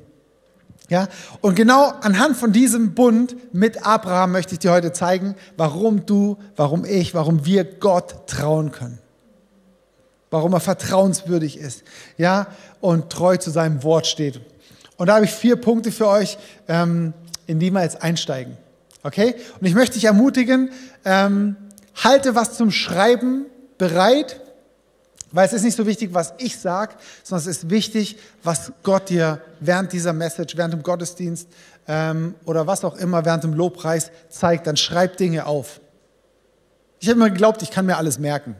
Ja, 0.88 1.06
und 1.42 1.54
genau 1.54 1.92
anhand 2.00 2.36
von 2.36 2.50
diesem 2.50 2.94
Bund 2.94 3.36
mit 3.54 3.86
Abraham 3.86 4.32
möchte 4.32 4.54
ich 4.54 4.58
dir 4.58 4.72
heute 4.72 4.92
zeigen, 4.92 5.36
warum 5.56 6.06
du, 6.06 6.38
warum 6.56 6.84
ich, 6.84 7.14
warum 7.14 7.46
wir 7.46 7.62
Gott 7.62 8.26
trauen 8.26 8.72
können 8.72 8.98
warum 10.36 10.52
er 10.52 10.60
vertrauenswürdig 10.60 11.58
ist, 11.58 11.82
ja, 12.18 12.46
und 12.82 13.10
treu 13.10 13.38
zu 13.38 13.50
seinem 13.50 13.82
Wort 13.82 14.06
steht. 14.06 14.40
Und 14.98 15.06
da 15.06 15.14
habe 15.14 15.24
ich 15.24 15.30
vier 15.30 15.56
Punkte 15.56 15.90
für 15.90 16.08
euch, 16.08 16.36
ähm, 16.68 17.14
in 17.46 17.58
die 17.58 17.70
wir 17.70 17.82
jetzt 17.82 18.02
einsteigen. 18.02 18.58
Okay? 19.02 19.34
Und 19.58 19.66
ich 19.66 19.74
möchte 19.74 19.94
dich 19.94 20.04
ermutigen, 20.04 20.70
ähm, 21.06 21.56
halte 21.94 22.34
was 22.34 22.54
zum 22.54 22.70
Schreiben 22.70 23.46
bereit, 23.78 24.40
weil 25.32 25.46
es 25.46 25.54
ist 25.54 25.62
nicht 25.62 25.76
so 25.76 25.86
wichtig, 25.86 26.12
was 26.12 26.34
ich 26.36 26.58
sage, 26.58 26.96
sondern 27.22 27.48
es 27.48 27.56
ist 27.56 27.70
wichtig, 27.70 28.18
was 28.42 28.72
Gott 28.82 29.08
dir 29.08 29.40
während 29.60 29.94
dieser 29.94 30.12
Message, 30.12 30.58
während 30.58 30.74
dem 30.74 30.82
Gottesdienst 30.82 31.48
ähm, 31.88 32.34
oder 32.44 32.66
was 32.66 32.84
auch 32.84 32.96
immer 32.98 33.24
während 33.24 33.42
dem 33.42 33.54
Lobpreis 33.54 34.10
zeigt. 34.28 34.66
Dann 34.66 34.76
schreib 34.76 35.16
Dinge 35.16 35.46
auf. 35.46 35.80
Ich 37.00 37.08
habe 37.08 37.16
immer 37.16 37.30
geglaubt, 37.30 37.62
ich 37.62 37.70
kann 37.70 37.86
mir 37.86 37.96
alles 37.96 38.18
merken. 38.18 38.54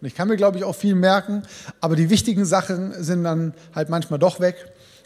Und 0.00 0.06
ich 0.06 0.14
kann 0.14 0.28
mir, 0.28 0.36
glaube 0.36 0.58
ich, 0.58 0.64
auch 0.64 0.74
viel 0.74 0.94
merken, 0.94 1.42
aber 1.80 1.96
die 1.96 2.10
wichtigen 2.10 2.44
Sachen 2.44 3.02
sind 3.02 3.24
dann 3.24 3.54
halt 3.74 3.88
manchmal 3.88 4.18
doch 4.18 4.40
weg. 4.40 4.56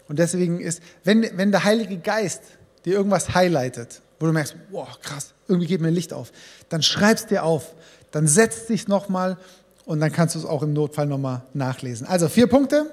Und 0.07 0.19
deswegen 0.19 0.59
ist, 0.59 0.81
wenn, 1.03 1.25
wenn 1.37 1.51
der 1.51 1.63
Heilige 1.63 1.97
Geist 1.97 2.41
dir 2.85 2.93
irgendwas 2.93 3.33
highlightet, 3.33 4.01
wo 4.19 4.25
du 4.25 4.33
merkst, 4.33 4.55
boah, 4.71 4.87
krass, 5.01 5.33
irgendwie 5.47 5.67
geht 5.67 5.81
mir 5.81 5.89
Licht 5.89 6.13
auf, 6.13 6.31
dann 6.69 6.83
schreibst 6.83 7.31
dir 7.31 7.43
auf, 7.43 7.73
dann 8.11 8.27
setzt 8.27 8.69
dich 8.69 8.87
nochmal 8.87 9.37
und 9.85 9.99
dann 9.99 10.11
kannst 10.11 10.35
du 10.35 10.39
es 10.39 10.45
auch 10.45 10.61
im 10.61 10.73
Notfall 10.73 11.07
nochmal 11.07 11.43
nachlesen. 11.53 12.07
Also 12.07 12.29
vier 12.29 12.47
Punkte. 12.47 12.91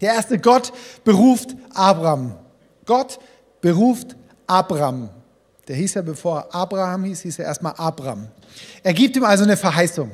Der 0.00 0.14
erste, 0.14 0.38
Gott 0.38 0.72
beruft 1.04 1.54
Abraham. 1.74 2.36
Gott 2.86 3.20
beruft 3.60 4.16
Abraham. 4.46 5.10
Der 5.68 5.76
hieß 5.76 5.94
ja, 5.94 6.02
bevor 6.02 6.52
Abraham 6.52 7.04
hieß, 7.04 7.20
hieß 7.20 7.38
er 7.38 7.44
erstmal 7.44 7.74
Abraham. 7.76 8.28
Er 8.82 8.92
gibt 8.92 9.16
ihm 9.16 9.24
also 9.24 9.44
eine 9.44 9.56
Verheißung. 9.56 10.10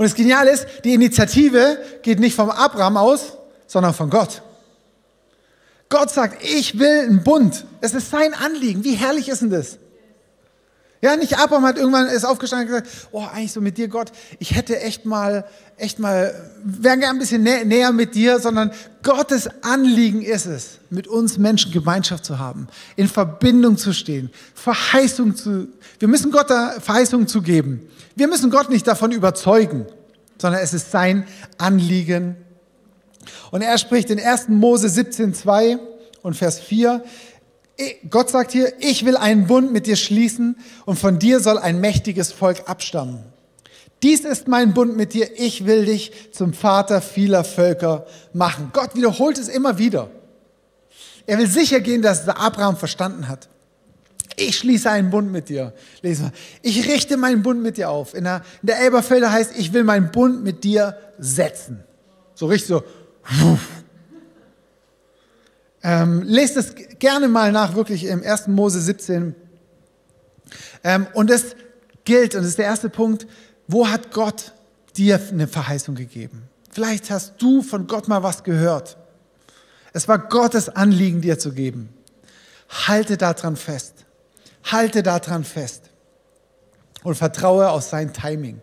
Und 0.00 0.04
das 0.06 0.14
Geniale 0.14 0.50
ist, 0.50 0.66
die 0.82 0.94
Initiative 0.94 1.76
geht 2.00 2.20
nicht 2.20 2.34
vom 2.34 2.48
Abraham 2.48 2.96
aus, 2.96 3.34
sondern 3.66 3.92
von 3.92 4.08
Gott. 4.08 4.40
Gott 5.90 6.08
sagt, 6.08 6.42
ich 6.42 6.78
will 6.78 7.00
einen 7.00 7.22
Bund. 7.22 7.66
Es 7.82 7.92
ist 7.92 8.08
sein 8.08 8.32
Anliegen. 8.32 8.82
Wie 8.82 8.94
herrlich 8.94 9.28
ist 9.28 9.42
denn 9.42 9.50
das? 9.50 9.76
Ja, 11.02 11.16
nicht 11.16 11.38
Abraham 11.38 11.64
hat 11.64 11.78
irgendwann 11.78 12.08
ist 12.08 12.26
aufgestanden 12.26 12.68
und 12.68 12.82
gesagt, 12.82 13.08
oh, 13.12 13.24
eigentlich 13.24 13.52
so 13.52 13.62
mit 13.62 13.78
dir, 13.78 13.88
Gott, 13.88 14.12
ich 14.38 14.54
hätte 14.54 14.78
echt 14.80 15.06
mal, 15.06 15.46
echt 15.78 15.98
mal, 15.98 16.34
wäre 16.62 16.98
gerne 16.98 17.16
ein 17.16 17.18
bisschen 17.18 17.42
nä 17.42 17.64
näher 17.64 17.90
mit 17.92 18.14
dir, 18.14 18.38
sondern 18.38 18.70
Gottes 19.02 19.48
Anliegen 19.62 20.20
ist 20.20 20.44
es, 20.44 20.78
mit 20.90 21.08
uns 21.08 21.38
Menschen 21.38 21.72
Gemeinschaft 21.72 22.26
zu 22.26 22.38
haben, 22.38 22.68
in 22.96 23.08
Verbindung 23.08 23.78
zu 23.78 23.94
stehen, 23.94 24.30
Verheißung 24.54 25.34
zu, 25.36 25.68
wir 25.98 26.08
müssen 26.08 26.30
Gott 26.30 26.50
da 26.50 26.78
Verheißungen 26.80 27.26
zu 27.26 27.40
geben. 27.40 27.88
Wir 28.14 28.28
müssen 28.28 28.50
Gott 28.50 28.68
nicht 28.68 28.86
davon 28.86 29.12
überzeugen, 29.12 29.86
sondern 30.36 30.60
es 30.60 30.74
ist 30.74 30.90
sein 30.90 31.26
Anliegen. 31.56 32.36
Und 33.50 33.62
er 33.62 33.78
spricht 33.78 34.10
in 34.10 34.20
1. 34.20 34.48
Mose 34.48 34.90
17, 34.90 35.32
2 35.32 35.78
und 36.20 36.34
Vers 36.34 36.60
4, 36.60 37.02
Gott 38.08 38.30
sagt 38.30 38.52
hier, 38.52 38.72
ich 38.80 39.04
will 39.04 39.16
einen 39.16 39.46
Bund 39.46 39.72
mit 39.72 39.86
dir 39.86 39.96
schließen 39.96 40.56
und 40.84 40.98
von 40.98 41.18
dir 41.18 41.40
soll 41.40 41.58
ein 41.58 41.80
mächtiges 41.80 42.32
Volk 42.32 42.68
abstammen. 42.68 43.24
Dies 44.02 44.20
ist 44.20 44.48
mein 44.48 44.72
Bund 44.72 44.96
mit 44.96 45.12
dir, 45.12 45.28
ich 45.38 45.66
will 45.66 45.84
dich 45.84 46.12
zum 46.32 46.54
Vater 46.54 47.02
vieler 47.02 47.44
Völker 47.44 48.06
machen. 48.32 48.70
Gott 48.72 48.94
wiederholt 48.94 49.38
es 49.38 49.48
immer 49.48 49.78
wieder. 49.78 50.10
Er 51.26 51.38
will 51.38 51.46
sicher 51.46 51.80
gehen, 51.80 52.02
dass 52.02 52.26
Abraham 52.28 52.76
verstanden 52.76 53.28
hat. 53.28 53.48
Ich 54.36 54.56
schließe 54.56 54.90
einen 54.90 55.10
Bund 55.10 55.30
mit 55.30 55.48
dir. 55.48 55.74
Lesen 56.02 56.26
wir. 56.26 56.32
Ich 56.62 56.88
richte 56.88 57.16
meinen 57.16 57.42
Bund 57.42 57.62
mit 57.62 57.76
dir 57.76 57.90
auf. 57.90 58.14
In 58.14 58.24
der, 58.24 58.42
in 58.62 58.68
der 58.68 58.80
Elberfelder 58.80 59.30
heißt, 59.30 59.52
ich 59.56 59.72
will 59.72 59.84
meinen 59.84 60.10
Bund 60.10 60.42
mit 60.42 60.64
dir 60.64 60.96
setzen. 61.18 61.84
So 62.34 62.46
richtig 62.46 62.68
so. 62.68 62.82
Ähm, 65.82 66.22
lest 66.22 66.56
es 66.56 66.74
gerne 66.98 67.28
mal 67.28 67.52
nach, 67.52 67.74
wirklich 67.74 68.04
im 68.04 68.22
1. 68.22 68.48
Mose 68.48 68.80
17. 68.80 69.34
Ähm, 70.84 71.06
und 71.14 71.30
es 71.30 71.56
gilt, 72.04 72.34
und 72.34 72.42
das 72.42 72.50
ist 72.50 72.58
der 72.58 72.66
erste 72.66 72.90
Punkt, 72.90 73.26
wo 73.66 73.88
hat 73.88 74.12
Gott 74.12 74.52
dir 74.96 75.20
eine 75.30 75.46
Verheißung 75.46 75.94
gegeben? 75.94 76.48
Vielleicht 76.70 77.10
hast 77.10 77.34
du 77.38 77.62
von 77.62 77.86
Gott 77.86 78.08
mal 78.08 78.22
was 78.22 78.44
gehört. 78.44 78.96
Es 79.92 80.06
war 80.06 80.18
Gottes 80.18 80.68
Anliegen, 80.68 81.20
dir 81.20 81.38
zu 81.38 81.52
geben. 81.52 81.88
Halte 82.86 83.16
daran 83.16 83.56
fest. 83.56 84.04
Halte 84.64 85.02
daran 85.02 85.44
fest. 85.44 85.84
Und 87.02 87.16
vertraue 87.16 87.70
auf 87.70 87.82
sein 87.82 88.12
Timing. 88.12 88.60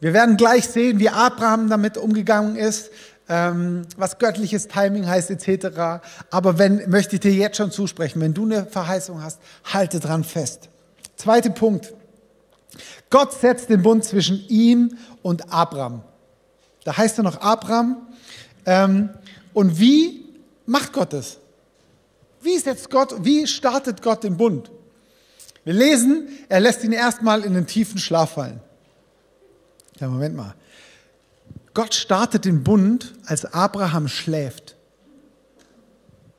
Wir 0.00 0.12
werden 0.12 0.36
gleich 0.36 0.68
sehen, 0.68 0.98
wie 0.98 1.08
Abraham 1.08 1.68
damit 1.68 1.96
umgegangen 1.96 2.56
ist, 2.56 2.90
ähm, 3.28 3.82
was 3.96 4.18
göttliches 4.18 4.68
Timing 4.68 5.06
heißt 5.06 5.30
etc. 5.30 6.02
Aber 6.30 6.58
wenn, 6.58 6.88
möchte 6.88 7.16
ich 7.16 7.20
dir 7.20 7.32
jetzt 7.32 7.56
schon 7.56 7.70
zusprechen, 7.70 8.20
wenn 8.20 8.34
du 8.34 8.44
eine 8.44 8.66
Verheißung 8.66 9.22
hast, 9.22 9.38
halte 9.64 10.00
dran 10.00 10.24
fest. 10.24 10.68
Zweiter 11.16 11.50
Punkt. 11.50 11.92
Gott 13.10 13.32
setzt 13.32 13.70
den 13.70 13.82
Bund 13.82 14.04
zwischen 14.04 14.44
ihm 14.48 14.96
und 15.22 15.52
Abraham. 15.52 16.02
Da 16.84 16.96
heißt 16.96 17.18
er 17.18 17.24
noch 17.24 17.40
Abraham. 17.40 18.08
Ähm, 18.66 19.10
und 19.52 19.78
wie 19.78 20.24
macht 20.66 20.92
Gott 20.92 21.12
das? 21.12 21.38
Wie 22.40 22.58
setzt 22.58 22.90
Gott, 22.90 23.14
wie 23.24 23.46
startet 23.46 24.02
Gott 24.02 24.24
den 24.24 24.36
Bund? 24.36 24.70
Wir 25.64 25.74
lesen, 25.74 26.28
er 26.48 26.60
lässt 26.60 26.84
ihn 26.84 26.92
erstmal 26.92 27.44
in 27.44 27.54
den 27.54 27.66
tiefen 27.66 27.98
Schlaf 27.98 28.32
fallen. 28.32 28.60
Ja, 29.98 30.08
Moment 30.08 30.36
mal. 30.36 30.54
Gott 31.74 31.94
startet 31.94 32.44
den 32.44 32.64
Bund, 32.64 33.14
als 33.26 33.44
Abraham 33.44 34.08
schläft. 34.08 34.76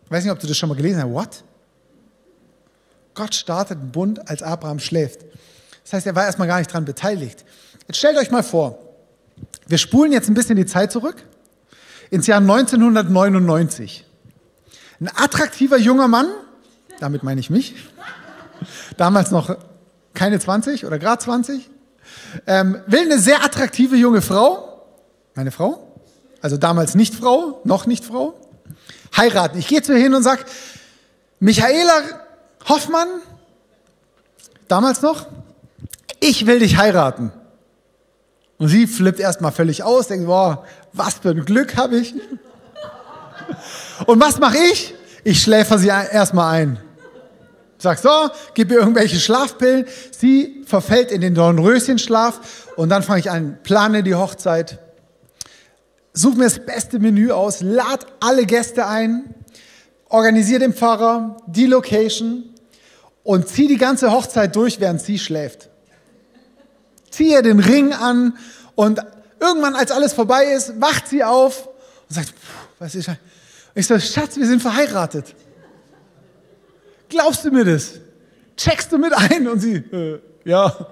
Ich 0.06 0.12
weiß 0.12 0.24
nicht, 0.24 0.34
ob 0.34 0.40
du 0.40 0.48
das 0.48 0.58
schon 0.58 0.70
mal 0.70 0.76
gelesen 0.76 1.02
hast. 1.04 1.12
What? 1.12 1.44
Gott 3.14 3.36
startet 3.36 3.80
den 3.80 3.92
Bund, 3.92 4.30
als 4.30 4.42
Abraham 4.42 4.80
schläft. 4.80 5.26
Das 5.84 5.94
heißt, 5.94 6.08
er 6.08 6.16
war 6.16 6.26
erstmal 6.26 6.48
gar 6.48 6.60
nicht 6.60 6.72
dran 6.72 6.86
beteiligt. 6.86 7.46
Jetzt 7.88 7.98
stellt 7.98 8.18
euch 8.18 8.32
mal 8.32 8.44
vor, 8.44 8.80
wir 9.68 9.78
spulen 9.78 10.12
jetzt 10.12 10.30
ein 10.30 10.34
bisschen 10.34 10.56
die 10.56 10.66
Zeit 10.66 10.92
zurück 10.92 11.16
ins 12.10 12.28
Jahr 12.28 12.40
1999. 12.40 14.06
Ein 15.00 15.10
attraktiver 15.16 15.78
junger 15.78 16.08
Mann, 16.08 16.28
damit 17.00 17.24
meine 17.24 17.40
ich 17.40 17.50
mich, 17.50 17.76
damals 18.98 19.32
noch 19.32 19.58
keine 20.14 20.40
20 20.40 20.86
oder 20.86 21.00
gerade 21.00 21.22
20, 21.22 21.70
ähm, 22.48 22.82
will 22.88 23.02
eine 23.02 23.20
sehr 23.20 23.44
attraktive 23.44 23.96
junge 23.96 24.22
Frau, 24.22 24.69
meine 25.40 25.52
Frau, 25.52 25.96
also 26.42 26.58
damals 26.58 26.96
nicht 26.96 27.16
Frau, 27.16 27.62
noch 27.64 27.86
nicht 27.86 28.04
Frau, 28.04 28.34
heiraten. 29.16 29.58
Ich 29.58 29.70
gehe 29.70 29.82
zu 29.82 29.94
ihr 29.94 30.00
hin 30.00 30.14
und 30.14 30.22
sage, 30.22 30.44
Michaela 31.40 31.94
Hoffmann, 32.68 33.08
damals 34.68 35.02
noch, 35.02 35.28
ich 36.20 36.46
will 36.46 36.60
dich 36.60 36.76
heiraten. 36.76 37.32
Und 38.58 38.68
sie 38.68 38.86
flippt 38.86 39.22
erstmal 39.22 39.54
völlig 39.54 39.82
aus, 39.82 40.10
denkt, 40.10 40.26
boah, 40.26 40.66
was 40.92 41.14
für 41.14 41.30
ein 41.30 41.46
Glück 41.46 41.78
habe 41.78 41.96
ich. 41.96 42.14
Und 44.08 44.20
was 44.20 44.40
mache 44.40 44.58
ich? 44.74 44.94
Ich 45.24 45.42
schläfer 45.42 45.78
sie 45.78 45.88
erstmal 45.88 46.54
ein. 46.54 46.82
Ich 47.78 47.84
sag 47.84 47.98
so, 47.98 48.10
gib 48.56 48.72
ihr 48.72 48.80
irgendwelche 48.80 49.22
Schlafpillen. 49.22 49.86
Sie 50.12 50.66
verfällt 50.66 51.14
in 51.14 51.22
den 51.22 51.34
Dornröschenschlaf 51.34 52.42
und 52.76 52.90
dann 52.90 53.04
fange 53.04 53.22
ich 53.22 53.32
an, 53.32 53.58
plane 53.64 54.04
die 54.04 54.16
Hochzeit, 54.16 54.80
suche 56.14 56.38
mir 56.38 56.46
das 56.46 56.66
beste 56.66 57.00
Menü 57.00 57.32
aus, 57.32 57.62
lad 57.62 58.06
alle 58.20 58.46
Gäste 58.46 58.88
ein, 58.88 59.36
organisiere 60.10 60.60
den 60.60 60.74
Pfarrer, 60.74 61.38
die 61.48 61.66
Location 61.66 62.44
und 63.24 63.48
zieh 63.48 63.68
die 63.68 63.78
ganze 63.78 64.12
Hochzeit 64.12 64.56
durch, 64.56 64.80
während 64.80 65.02
sie 65.02 65.20
schläft 65.20 65.70
ziehe 67.20 67.42
den 67.42 67.60
Ring 67.60 67.94
an 67.94 68.38
und 68.76 69.02
irgendwann, 69.40 69.76
als 69.76 69.92
alles 69.92 70.14
vorbei 70.14 70.46
ist, 70.54 70.80
wacht 70.80 71.08
sie 71.08 71.24
auf 71.24 71.68
und 71.68 72.16
sagt, 72.16 72.34
was 72.80 72.96
ist 72.96 73.10
Ich 73.76 73.88
sage, 73.88 74.02
Schatz, 74.02 74.38
wir 74.38 74.48
sind 74.48 74.62
verheiratet. 74.62 75.36
Glaubst 77.10 77.44
du 77.44 77.52
mir 77.52 77.66
das? 77.66 77.96
Checkst 78.56 78.92
du 78.92 78.98
mit 78.98 79.14
ein? 79.14 79.48
Und 79.48 79.60
sie, 79.60 79.76
äh, 79.76 80.20
ja. 80.46 80.88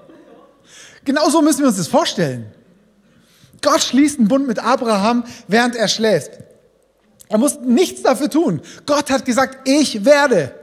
Genau 1.05 1.29
so 1.29 1.41
müssen 1.41 1.59
wir 1.59 1.67
uns 1.67 1.77
das 1.77 1.87
vorstellen. 1.87 2.51
Gott 3.61 3.81
schließt 3.81 4.19
einen 4.19 4.27
Bund 4.27 4.47
mit 4.47 4.59
Abraham, 4.59 5.23
während 5.47 5.75
er 5.75 5.87
schläft. 5.87 6.31
Er 7.29 7.37
muss 7.37 7.59
nichts 7.61 8.03
dafür 8.03 8.29
tun. 8.29 8.61
Gott 8.85 9.09
hat 9.09 9.25
gesagt, 9.25 9.67
ich 9.67 10.05
werde 10.05 10.53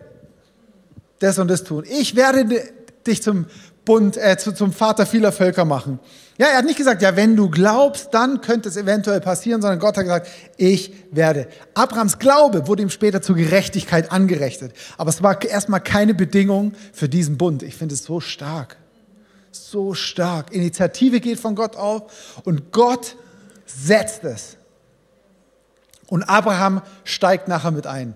das 1.18 1.38
und 1.38 1.48
das 1.48 1.64
tun. 1.64 1.84
Ich 1.88 2.16
werde 2.16 2.62
dich 3.06 3.22
zum 3.22 3.46
Bund, 3.84 4.16
äh, 4.16 4.36
zu, 4.38 4.52
zum 4.52 4.72
Vater 4.72 5.04
vieler 5.04 5.30
Völker 5.30 5.64
machen. 5.64 6.00
Ja, 6.38 6.46
er 6.48 6.59
hat 6.59 6.64
nicht 6.64 6.78
gesagt, 6.78 7.02
ja, 7.02 7.14
wenn 7.16 7.37
du 7.37 7.48
glaubst, 7.48 8.09
dann 8.12 8.40
könnte 8.40 8.68
es 8.68 8.76
eventuell 8.76 9.20
passieren, 9.20 9.62
sondern 9.62 9.78
Gott 9.78 9.96
hat 9.96 10.04
gesagt, 10.04 10.28
ich 10.57 10.92
werde. 11.12 11.48
Abrahams 11.74 12.18
Glaube 12.18 12.66
wurde 12.66 12.83
ihm 12.83 12.90
später 12.90 13.22
zur 13.22 13.37
Gerechtigkeit 13.37 14.11
angerechnet. 14.11 14.72
Aber 14.96 15.11
es 15.11 15.22
war 15.22 15.40
erstmal 15.44 15.80
keine 15.80 16.14
Bedingung 16.14 16.72
für 16.92 17.09
diesen 17.09 17.37
Bund. 17.37 17.62
Ich 17.62 17.76
finde 17.76 17.94
es 17.94 18.04
so 18.04 18.20
stark. 18.20 18.78
So 19.55 19.95
stark. 19.95 20.53
Initiative 20.53 21.21
geht 21.21 21.38
von 21.38 21.55
Gott 21.55 21.77
auf 21.77 22.43
und 22.45 22.73
Gott 22.73 23.17
setzt 23.67 24.25
es. 24.25 24.57
Und 26.09 26.25
Abraham 26.25 26.83
steigt 27.05 27.47
nachher 27.47 27.71
mit 27.71 27.87
ein. 27.87 28.14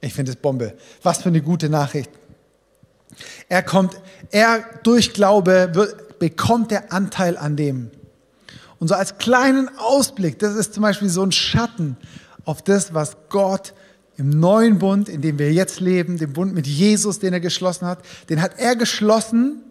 Ich 0.00 0.14
finde 0.14 0.32
es 0.32 0.36
Bombe. 0.36 0.74
Was 1.02 1.22
für 1.22 1.28
eine 1.28 1.42
gute 1.42 1.68
Nachricht. 1.68 2.10
Er 3.48 3.62
kommt, 3.62 3.96
er 4.30 4.64
durch 4.82 5.12
Glaube 5.12 5.70
wird, 5.74 6.18
bekommt 6.18 6.72
der 6.72 6.92
Anteil 6.92 7.36
an 7.36 7.56
dem. 7.56 7.90
Und 8.80 8.88
so 8.88 8.94
als 8.94 9.18
kleinen 9.18 9.70
Ausblick, 9.78 10.40
das 10.40 10.54
ist 10.54 10.74
zum 10.74 10.82
Beispiel 10.82 11.08
so 11.08 11.22
ein 11.22 11.32
Schatten 11.32 11.96
auf 12.44 12.62
das, 12.62 12.94
was 12.94 13.16
Gott 13.28 13.74
im 14.16 14.30
neuen 14.30 14.78
Bund, 14.78 15.08
in 15.08 15.20
dem 15.20 15.38
wir 15.38 15.52
jetzt 15.52 15.80
leben, 15.80 16.18
den 16.18 16.32
Bund 16.32 16.54
mit 16.54 16.66
Jesus, 16.66 17.18
den 17.18 17.32
er 17.32 17.40
geschlossen 17.40 17.86
hat, 17.86 17.98
den 18.28 18.40
hat 18.40 18.58
er 18.58 18.76
geschlossen, 18.76 19.62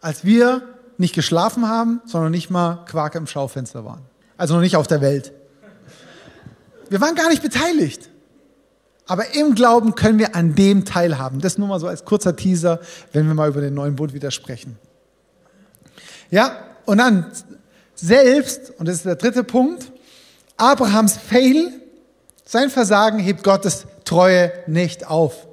als 0.00 0.24
wir 0.24 0.62
nicht 0.98 1.14
geschlafen 1.14 1.68
haben, 1.68 2.00
sondern 2.06 2.32
nicht 2.32 2.50
mal 2.50 2.84
Quark 2.86 3.14
im 3.14 3.26
Schaufenster 3.26 3.84
waren. 3.84 4.02
Also 4.36 4.54
noch 4.54 4.60
nicht 4.60 4.76
auf 4.76 4.86
der 4.86 5.00
Welt. 5.00 5.32
Wir 6.88 7.00
waren 7.00 7.14
gar 7.14 7.28
nicht 7.28 7.42
beteiligt. 7.42 8.10
Aber 9.06 9.34
im 9.34 9.54
Glauben 9.54 9.94
können 9.94 10.18
wir 10.18 10.34
an 10.34 10.54
dem 10.54 10.84
teilhaben. 10.84 11.40
Das 11.40 11.58
nur 11.58 11.68
mal 11.68 11.78
so 11.78 11.86
als 11.86 12.04
kurzer 12.04 12.36
Teaser, 12.36 12.80
wenn 13.12 13.26
wir 13.26 13.34
mal 13.34 13.48
über 13.48 13.60
den 13.60 13.74
neuen 13.74 13.96
Bund 13.96 14.14
wieder 14.14 14.30
sprechen. 14.30 14.78
Ja, 16.30 16.56
und 16.86 16.98
dann 16.98 17.30
selbst, 17.94 18.72
und 18.78 18.88
das 18.88 18.96
ist 18.96 19.04
der 19.04 19.16
dritte 19.16 19.44
Punkt, 19.44 19.92
Abrahams 20.56 21.16
Fail, 21.16 21.70
sein 22.44 22.70
Versagen 22.70 23.18
hebt 23.18 23.42
Gottes 23.42 23.86
Treue 24.04 24.52
nicht 24.66 25.06
auf. 25.06 25.46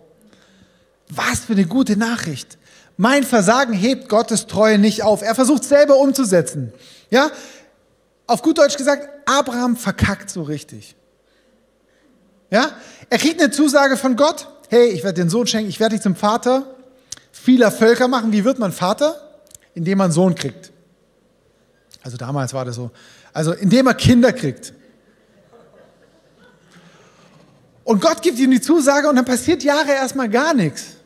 Was 1.09 1.39
für 1.39 1.53
eine 1.53 1.65
gute 1.65 1.97
Nachricht. 1.97 2.57
Mein 2.97 3.23
Versagen 3.23 3.73
hebt 3.73 4.09
Gottes 4.09 4.47
Treue 4.47 4.77
nicht 4.77 5.03
auf. 5.03 5.21
Er 5.21 5.35
versucht 5.35 5.63
selber 5.63 5.97
umzusetzen. 5.97 6.73
Ja, 7.09 7.31
auf 8.27 8.41
gut 8.41 8.57
Deutsch 8.57 8.77
gesagt, 8.77 9.09
Abraham 9.25 9.75
verkackt 9.75 10.29
so 10.29 10.43
richtig. 10.43 10.95
Ja? 12.49 12.71
Er 13.09 13.17
kriegt 13.17 13.41
eine 13.41 13.51
Zusage 13.51 13.97
von 13.97 14.15
Gott. 14.15 14.47
Hey, 14.69 14.87
ich 14.89 15.03
werde 15.03 15.21
den 15.21 15.29
Sohn 15.29 15.47
schenken, 15.47 15.69
ich 15.69 15.79
werde 15.79 15.95
dich 15.95 16.03
zum 16.03 16.15
Vater 16.15 16.65
vieler 17.31 17.71
Völker 17.71 18.07
machen. 18.07 18.31
Wie 18.31 18.45
wird 18.45 18.59
man 18.59 18.71
Vater? 18.71 19.19
Indem 19.73 19.97
man 19.97 20.11
Sohn 20.11 20.35
kriegt. 20.35 20.71
Also 22.03 22.17
damals 22.17 22.53
war 22.53 22.65
das 22.65 22.75
so. 22.75 22.91
Also 23.33 23.53
indem 23.53 23.87
er 23.87 23.93
Kinder 23.93 24.31
kriegt. 24.33 24.73
Und 27.83 28.01
Gott 28.01 28.21
gibt 28.21 28.39
ihm 28.39 28.51
die 28.51 28.61
Zusage 28.61 29.09
und 29.09 29.15
dann 29.15 29.25
passiert 29.25 29.63
Jahre 29.63 29.91
erstmal 29.91 30.29
gar 30.29 30.53
nichts. 30.53 30.97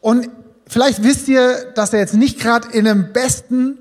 Und 0.00 0.30
vielleicht 0.66 1.02
wisst 1.02 1.28
ihr, 1.28 1.72
dass 1.74 1.92
er 1.92 2.00
jetzt 2.00 2.14
nicht 2.14 2.40
gerade 2.40 2.68
in 2.72 2.88
einem 2.88 3.12
besten 3.12 3.78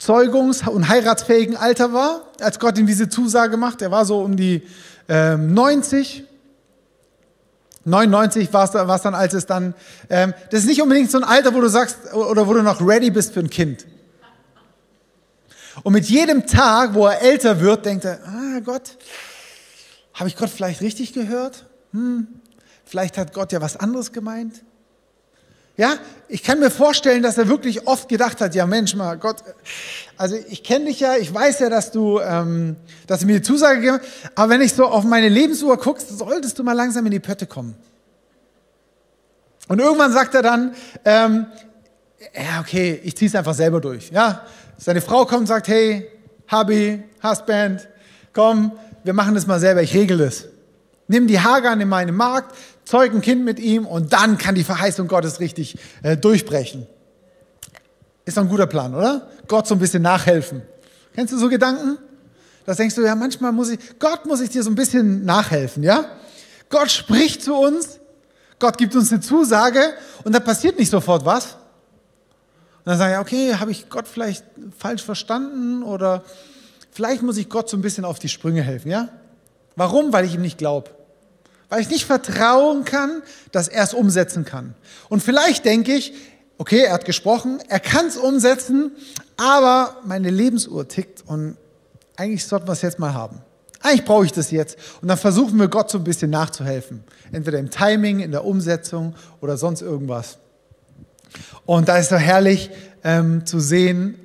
Zeugungs- 0.00 0.68
und 0.68 0.88
heiratsfähigen 0.88 1.56
Alter 1.56 1.92
war, 1.92 2.22
als 2.40 2.58
Gott 2.58 2.76
ihm 2.78 2.86
diese 2.86 3.08
Zusage 3.08 3.56
macht. 3.56 3.80
Er 3.80 3.90
war 3.90 4.04
so 4.04 4.20
um 4.20 4.36
die 4.36 4.62
ähm, 5.08 5.54
90. 5.54 6.24
99 7.84 8.52
war 8.52 8.64
es 8.64 9.02
dann, 9.02 9.14
als 9.14 9.32
es 9.32 9.46
dann, 9.46 9.74
ähm, 10.10 10.34
das 10.50 10.60
ist 10.60 10.66
nicht 10.66 10.82
unbedingt 10.82 11.10
so 11.10 11.18
ein 11.18 11.24
Alter, 11.24 11.54
wo 11.54 11.60
du 11.60 11.68
sagst, 11.68 12.12
oder 12.12 12.46
wo 12.48 12.52
du 12.52 12.62
noch 12.62 12.80
ready 12.80 13.10
bist 13.10 13.32
für 13.32 13.40
ein 13.40 13.48
Kind. 13.48 13.86
Und 15.84 15.92
mit 15.92 16.06
jedem 16.06 16.46
Tag, 16.46 16.94
wo 16.94 17.06
er 17.06 17.22
älter 17.22 17.60
wird, 17.60 17.86
denkt 17.86 18.04
er, 18.04 18.18
ah 18.26 18.60
Gott, 18.64 18.96
habe 20.16 20.28
ich 20.30 20.36
Gott 20.36 20.50
vielleicht 20.50 20.80
richtig 20.80 21.12
gehört? 21.12 21.66
Hm, 21.92 22.26
vielleicht 22.84 23.18
hat 23.18 23.32
Gott 23.32 23.52
ja 23.52 23.60
was 23.60 23.76
anderes 23.76 24.12
gemeint. 24.12 24.62
Ja, 25.76 25.96
ich 26.28 26.42
kann 26.42 26.58
mir 26.58 26.70
vorstellen, 26.70 27.22
dass 27.22 27.36
er 27.36 27.48
wirklich 27.48 27.86
oft 27.86 28.08
gedacht 28.08 28.40
hat, 28.40 28.54
ja 28.54 28.66
Mensch, 28.66 28.94
mal 28.94 29.18
Gott, 29.18 29.44
also 30.16 30.34
ich 30.48 30.64
kenne 30.64 30.86
dich 30.86 31.00
ja, 31.00 31.16
ich 31.16 31.32
weiß 31.32 31.58
ja, 31.58 31.68
dass 31.68 31.92
du, 31.92 32.18
ähm, 32.18 32.76
dass 33.06 33.20
du 33.20 33.26
mir 33.26 33.34
die 33.34 33.42
Zusage 33.42 33.80
gegeben 33.80 33.98
hast, 34.00 34.30
aber 34.34 34.48
wenn 34.48 34.62
ich 34.62 34.72
so 34.72 34.86
auf 34.86 35.04
meine 35.04 35.28
Lebensuhr 35.28 35.76
guckst, 35.76 36.08
solltest 36.16 36.58
du 36.58 36.64
mal 36.64 36.72
langsam 36.72 37.04
in 37.04 37.12
die 37.12 37.20
Pötte 37.20 37.46
kommen. 37.46 37.76
Und 39.68 39.78
irgendwann 39.78 40.12
sagt 40.12 40.34
er 40.34 40.40
dann, 40.40 40.74
ähm, 41.04 41.46
ja 42.34 42.60
okay, 42.60 42.98
ich 43.04 43.14
ziehe 43.14 43.28
es 43.28 43.34
einfach 43.34 43.54
selber 43.54 43.82
durch. 43.82 44.10
Ja, 44.10 44.46
seine 44.78 45.02
Frau 45.02 45.26
kommt 45.26 45.40
und 45.40 45.46
sagt, 45.46 45.68
hey, 45.68 46.10
Hubby, 46.50 47.02
Husband, 47.22 47.86
komm, 48.32 48.72
wir 49.06 49.12
machen 49.12 49.34
das 49.34 49.46
mal 49.46 49.60
selber, 49.60 49.82
ich 49.82 49.94
regel 49.94 50.18
das. 50.18 50.46
Nimm 51.06 51.28
die 51.28 51.38
Hagar 51.38 51.80
in 51.80 51.88
meinen 51.88 52.16
Markt, 52.16 52.56
zeug 52.84 53.14
ein 53.14 53.20
Kind 53.20 53.44
mit 53.44 53.60
ihm 53.60 53.86
und 53.86 54.12
dann 54.12 54.36
kann 54.36 54.56
die 54.56 54.64
Verheißung 54.64 55.06
Gottes 55.06 55.38
richtig 55.38 55.78
äh, 56.02 56.16
durchbrechen. 56.16 56.88
Ist 58.24 58.36
doch 58.36 58.42
ein 58.42 58.48
guter 58.48 58.66
Plan, 58.66 58.92
oder? 58.94 59.30
Gott 59.46 59.68
so 59.68 59.76
ein 59.76 59.78
bisschen 59.78 60.02
nachhelfen. 60.02 60.62
Kennst 61.14 61.32
du 61.32 61.38
so 61.38 61.48
Gedanken? 61.48 61.98
Das 62.64 62.78
denkst 62.78 62.96
du, 62.96 63.02
ja, 63.02 63.14
manchmal 63.14 63.52
muss 63.52 63.70
ich, 63.70 63.78
Gott 64.00 64.26
muss 64.26 64.40
ich 64.40 64.50
dir 64.50 64.64
so 64.64 64.70
ein 64.70 64.74
bisschen 64.74 65.24
nachhelfen, 65.24 65.84
ja? 65.84 66.06
Gott 66.68 66.90
spricht 66.90 67.44
zu 67.44 67.54
uns, 67.54 68.00
Gott 68.58 68.76
gibt 68.76 68.96
uns 68.96 69.12
eine 69.12 69.20
Zusage 69.20 69.94
und 70.24 70.34
da 70.34 70.40
passiert 70.40 70.80
nicht 70.80 70.90
sofort 70.90 71.24
was. 71.24 71.52
Und 72.78 72.86
dann 72.86 72.98
sage 72.98 73.14
ich, 73.14 73.18
okay, 73.20 73.54
habe 73.54 73.70
ich 73.70 73.88
Gott 73.88 74.08
vielleicht 74.08 74.44
falsch 74.76 75.04
verstanden 75.04 75.84
oder 75.84 76.24
vielleicht 76.96 77.22
muss 77.22 77.36
ich 77.36 77.50
Gott 77.50 77.68
so 77.68 77.76
ein 77.76 77.82
bisschen 77.82 78.06
auf 78.06 78.18
die 78.18 78.30
Sprünge 78.30 78.62
helfen, 78.62 78.90
ja? 78.90 79.10
Warum? 79.76 80.14
Weil 80.14 80.24
ich 80.24 80.34
ihm 80.34 80.40
nicht 80.40 80.56
glaube. 80.56 80.90
Weil 81.68 81.82
ich 81.82 81.90
nicht 81.90 82.06
vertrauen 82.06 82.86
kann, 82.86 83.22
dass 83.52 83.68
er 83.68 83.84
es 83.84 83.92
umsetzen 83.92 84.46
kann. 84.46 84.74
Und 85.10 85.22
vielleicht 85.22 85.66
denke 85.66 85.92
ich, 85.92 86.14
okay, 86.56 86.84
er 86.84 86.94
hat 86.94 87.04
gesprochen, 87.04 87.58
er 87.68 87.80
kann 87.80 88.06
es 88.06 88.16
umsetzen, 88.16 88.92
aber 89.36 89.98
meine 90.06 90.30
Lebensuhr 90.30 90.88
tickt 90.88 91.22
und 91.26 91.58
eigentlich 92.16 92.46
sollten 92.46 92.66
wir 92.66 92.72
es 92.72 92.80
jetzt 92.80 92.98
mal 92.98 93.12
haben. 93.12 93.42
Eigentlich 93.82 94.06
brauche 94.06 94.24
ich 94.24 94.32
das 94.32 94.50
jetzt. 94.50 94.78
Und 95.02 95.08
dann 95.08 95.18
versuchen 95.18 95.58
wir 95.58 95.68
Gott 95.68 95.90
so 95.90 95.98
ein 95.98 96.04
bisschen 96.04 96.30
nachzuhelfen. 96.30 97.04
Entweder 97.30 97.58
im 97.58 97.68
Timing, 97.68 98.20
in 98.20 98.30
der 98.30 98.46
Umsetzung 98.46 99.14
oder 99.42 99.58
sonst 99.58 99.82
irgendwas. 99.82 100.38
Und 101.66 101.88
da 101.88 101.98
ist 101.98 102.08
so 102.08 102.16
herrlich 102.16 102.70
ähm, 103.04 103.44
zu 103.44 103.60
sehen, 103.60 104.18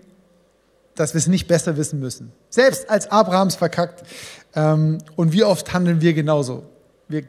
dass 0.95 1.13
wir 1.13 1.19
es 1.19 1.27
nicht 1.27 1.47
besser 1.47 1.77
wissen 1.77 1.99
müssen. 1.99 2.32
Selbst 2.49 2.89
als 2.89 3.12
Abrahams 3.12 3.56
verkackt. 3.56 4.04
Ähm, 4.56 4.99
und 5.15 5.34
wie 5.34 5.43
oft 5.43 5.73
handeln 5.73 6.01
wir 6.01 6.13
genauso? 6.13 6.63
Wir 7.08 7.23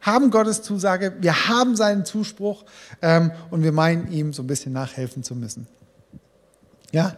haben 0.00 0.30
Gottes 0.30 0.62
Zusage, 0.62 1.14
wir 1.20 1.48
haben 1.48 1.76
seinen 1.76 2.04
Zuspruch 2.04 2.64
ähm, 3.02 3.32
und 3.50 3.62
wir 3.62 3.72
meinen 3.72 4.10
ihm 4.12 4.32
so 4.32 4.42
ein 4.42 4.46
bisschen 4.46 4.72
nachhelfen 4.72 5.22
zu 5.22 5.34
müssen. 5.34 5.66
Ja, 6.92 7.16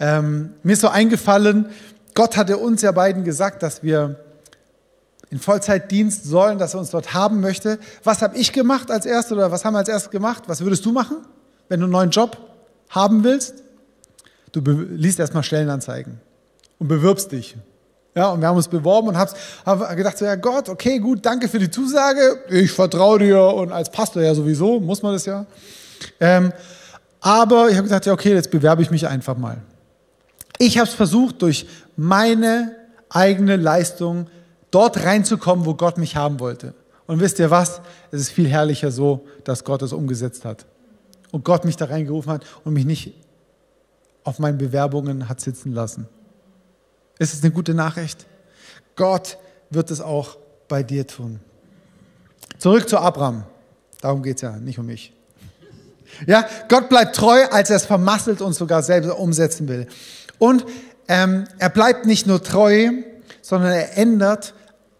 ähm, 0.00 0.54
mir 0.62 0.72
ist 0.72 0.80
so 0.80 0.88
eingefallen, 0.88 1.66
Gott 2.14 2.36
hatte 2.36 2.58
uns 2.58 2.82
ja 2.82 2.92
beiden 2.92 3.24
gesagt, 3.24 3.62
dass 3.62 3.82
wir 3.82 4.20
in 5.30 5.40
Vollzeitdienst 5.40 6.24
sollen, 6.24 6.58
dass 6.58 6.74
er 6.74 6.80
uns 6.80 6.90
dort 6.90 7.12
haben 7.12 7.40
möchte. 7.40 7.80
Was 8.04 8.22
habe 8.22 8.36
ich 8.36 8.52
gemacht 8.52 8.90
als 8.90 9.04
erstes 9.04 9.32
oder 9.32 9.50
was 9.50 9.64
haben 9.64 9.74
wir 9.74 9.78
als 9.78 9.88
erstes 9.88 10.10
gemacht? 10.10 10.44
Was 10.46 10.60
würdest 10.60 10.84
du 10.84 10.92
machen, 10.92 11.16
wenn 11.68 11.80
du 11.80 11.86
einen 11.86 11.92
neuen 11.92 12.10
Job 12.10 12.38
haben 12.88 13.24
willst? 13.24 13.63
Du 14.54 14.60
liest 14.70 15.18
erstmal 15.18 15.42
Stellenanzeigen 15.42 16.20
und 16.78 16.88
bewirbst 16.88 17.32
dich. 17.32 17.56
Ja, 18.14 18.30
und 18.30 18.40
wir 18.40 18.46
haben 18.46 18.56
uns 18.56 18.68
beworben 18.68 19.08
und 19.08 19.18
haben 19.18 19.96
gedacht, 19.96 20.16
so, 20.16 20.24
ja 20.24 20.36
Gott, 20.36 20.68
okay, 20.68 21.00
gut, 21.00 21.26
danke 21.26 21.48
für 21.48 21.58
die 21.58 21.70
Zusage, 21.70 22.38
ich 22.48 22.70
vertraue 22.70 23.18
dir 23.18 23.42
und 23.42 23.72
als 23.72 23.90
Pastor 23.90 24.22
ja 24.22 24.32
sowieso, 24.34 24.78
muss 24.78 25.02
man 25.02 25.14
das 25.14 25.26
ja. 25.26 25.44
Ähm, 26.20 26.52
aber 27.20 27.68
ich 27.70 27.74
habe 27.74 27.82
gesagt, 27.82 28.06
ja 28.06 28.12
okay, 28.12 28.32
jetzt 28.32 28.52
bewerbe 28.52 28.82
ich 28.82 28.90
mich 28.92 29.08
einfach 29.08 29.36
mal. 29.36 29.56
Ich 30.58 30.78
habe 30.78 30.88
es 30.88 30.94
versucht, 30.94 31.42
durch 31.42 31.66
meine 31.96 32.76
eigene 33.08 33.56
Leistung 33.56 34.28
dort 34.70 35.02
reinzukommen, 35.04 35.66
wo 35.66 35.74
Gott 35.74 35.98
mich 35.98 36.14
haben 36.14 36.38
wollte. 36.38 36.74
Und 37.06 37.18
wisst 37.18 37.40
ihr 37.40 37.50
was? 37.50 37.80
Es 38.12 38.20
ist 38.20 38.30
viel 38.30 38.48
herrlicher 38.48 38.92
so, 38.92 39.26
dass 39.42 39.64
Gott 39.64 39.82
es 39.82 39.92
umgesetzt 39.92 40.44
hat. 40.44 40.66
Und 41.32 41.44
Gott 41.44 41.64
mich 41.64 41.76
da 41.76 41.86
reingerufen 41.86 42.30
hat 42.30 42.44
und 42.64 42.74
mich 42.74 42.84
nicht 42.84 43.14
auf 44.24 44.38
meinen 44.38 44.58
Bewerbungen 44.58 45.28
hat 45.28 45.40
sitzen 45.40 45.72
lassen. 45.72 46.08
Ist 47.18 47.34
es 47.34 47.42
eine 47.42 47.52
gute 47.52 47.74
Nachricht? 47.74 48.26
Gott 48.96 49.38
wird 49.70 49.90
es 49.90 50.00
auch 50.00 50.36
bei 50.68 50.82
dir 50.82 51.06
tun. 51.06 51.40
Zurück 52.58 52.88
zu 52.88 52.98
Abraham. 52.98 53.44
Darum 54.00 54.22
geht 54.22 54.36
es 54.36 54.42
ja, 54.42 54.56
nicht 54.56 54.78
um 54.78 54.86
mich. 54.86 55.12
Ja, 56.26 56.46
Gott 56.68 56.88
bleibt 56.88 57.16
treu, 57.16 57.44
als 57.50 57.70
er 57.70 57.76
es 57.76 57.86
vermasselt 57.86 58.40
und 58.40 58.54
sogar 58.54 58.82
selber 58.82 59.18
umsetzen 59.18 59.68
will. 59.68 59.86
Und 60.38 60.64
ähm, 61.08 61.44
er 61.58 61.70
bleibt 61.70 62.06
nicht 62.06 62.26
nur 62.26 62.42
treu, 62.42 62.90
sondern 63.42 63.72
er 63.72 63.98
ändert 63.98 64.54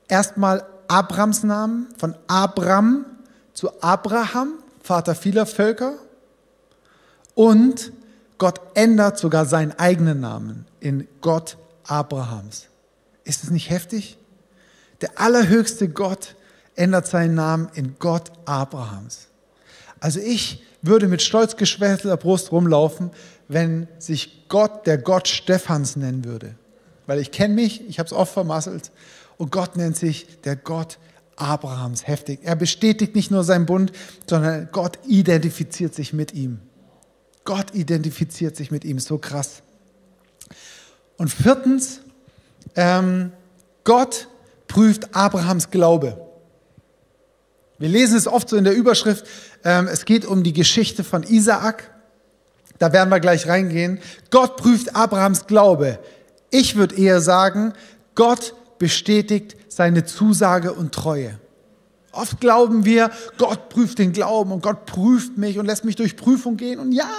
erstmal 0.08 0.64
Abrams 0.88 1.42
Namen 1.42 1.88
von 1.98 2.14
Abram 2.26 3.06
zu 3.52 3.70
Abraham, 3.80 4.54
Vater 4.82 5.14
vieler 5.14 5.46
Völker. 5.46 5.94
Und 7.34 7.92
Gott 8.38 8.60
ändert 8.74 9.18
sogar 9.18 9.46
seinen 9.46 9.72
eigenen 9.72 10.20
Namen 10.20 10.66
in 10.80 11.06
Gott 11.20 11.56
Abrahams. 11.84 12.66
Ist 13.24 13.44
es 13.44 13.50
nicht 13.50 13.70
heftig? 13.70 14.18
Der 15.00 15.20
allerhöchste 15.20 15.88
Gott 15.88 16.34
ändert 16.74 17.06
seinen 17.06 17.34
Namen 17.34 17.68
in 17.74 17.96
Gott 17.98 18.32
Abrahams. 18.44 19.28
Also 20.00 20.20
ich 20.20 20.62
würde 20.82 21.08
mit 21.08 21.22
stolz 21.22 21.56
geschwärzter 21.56 22.16
Brust 22.16 22.52
rumlaufen, 22.52 23.10
wenn 23.48 23.88
sich 23.98 24.48
Gott 24.48 24.86
der 24.86 24.98
Gott 24.98 25.28
Stephans 25.28 25.96
nennen 25.96 26.24
würde. 26.24 26.54
Weil 27.06 27.20
ich 27.20 27.30
kenne 27.30 27.54
mich, 27.54 27.86
ich 27.88 27.98
habe 27.98 28.06
es 28.06 28.12
oft 28.12 28.32
vermasselt. 28.32 28.90
Und 29.36 29.50
Gott 29.50 29.76
nennt 29.76 29.96
sich 29.96 30.40
der 30.42 30.56
Gott 30.56 30.98
Abrahams. 31.36 32.06
Heftig. 32.06 32.40
Er 32.42 32.56
bestätigt 32.56 33.14
nicht 33.14 33.30
nur 33.30 33.44
seinen 33.44 33.66
Bund, 33.66 33.92
sondern 34.28 34.68
Gott 34.72 34.98
identifiziert 35.06 35.94
sich 35.94 36.12
mit 36.12 36.34
ihm. 36.34 36.60
Gott 37.44 37.74
identifiziert 37.74 38.56
sich 38.56 38.70
mit 38.70 38.84
ihm. 38.84 38.98
So 38.98 39.18
krass. 39.18 39.62
Und 41.16 41.28
viertens, 41.28 42.00
ähm, 42.74 43.32
Gott 43.84 44.28
prüft 44.66 45.14
Abrahams 45.14 45.70
Glaube. 45.70 46.20
Wir 47.78 47.88
lesen 47.88 48.16
es 48.16 48.26
oft 48.26 48.48
so 48.48 48.56
in 48.56 48.64
der 48.64 48.74
Überschrift, 48.74 49.26
ähm, 49.64 49.88
es 49.88 50.04
geht 50.04 50.24
um 50.24 50.42
die 50.42 50.52
Geschichte 50.52 51.04
von 51.04 51.22
Isaak. 51.22 51.90
Da 52.78 52.92
werden 52.92 53.10
wir 53.10 53.20
gleich 53.20 53.46
reingehen. 53.46 54.00
Gott 54.30 54.56
prüft 54.56 54.96
Abrahams 54.96 55.46
Glaube. 55.46 55.98
Ich 56.50 56.76
würde 56.76 56.96
eher 56.96 57.20
sagen, 57.20 57.72
Gott 58.14 58.54
bestätigt 58.78 59.56
seine 59.68 60.04
Zusage 60.04 60.72
und 60.72 60.92
Treue. 60.92 61.38
Oft 62.14 62.40
glauben 62.40 62.84
wir, 62.84 63.10
Gott 63.38 63.68
prüft 63.68 63.98
den 63.98 64.12
Glauben 64.12 64.52
und 64.52 64.62
Gott 64.62 64.86
prüft 64.86 65.36
mich 65.36 65.58
und 65.58 65.66
lässt 65.66 65.84
mich 65.84 65.96
durch 65.96 66.16
Prüfung 66.16 66.56
gehen. 66.56 66.78
Und 66.78 66.92
ja, 66.92 67.10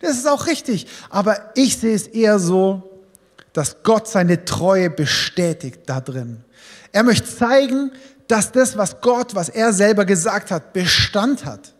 das 0.00 0.16
ist 0.16 0.28
auch 0.28 0.46
richtig. 0.46 0.86
Aber 1.10 1.52
ich 1.54 1.78
sehe 1.78 1.94
es 1.94 2.06
eher 2.06 2.38
so, 2.38 2.82
dass 3.52 3.82
Gott 3.82 4.08
seine 4.08 4.44
Treue 4.44 4.90
bestätigt 4.90 5.80
da 5.86 6.00
drin. 6.00 6.44
Er 6.92 7.02
möchte 7.02 7.28
zeigen, 7.28 7.92
dass 8.28 8.52
das, 8.52 8.76
was 8.76 9.00
Gott, 9.00 9.34
was 9.34 9.48
er 9.48 9.72
selber 9.72 10.04
gesagt 10.04 10.50
hat, 10.50 10.72
Bestand 10.72 11.44
hat. 11.44 11.74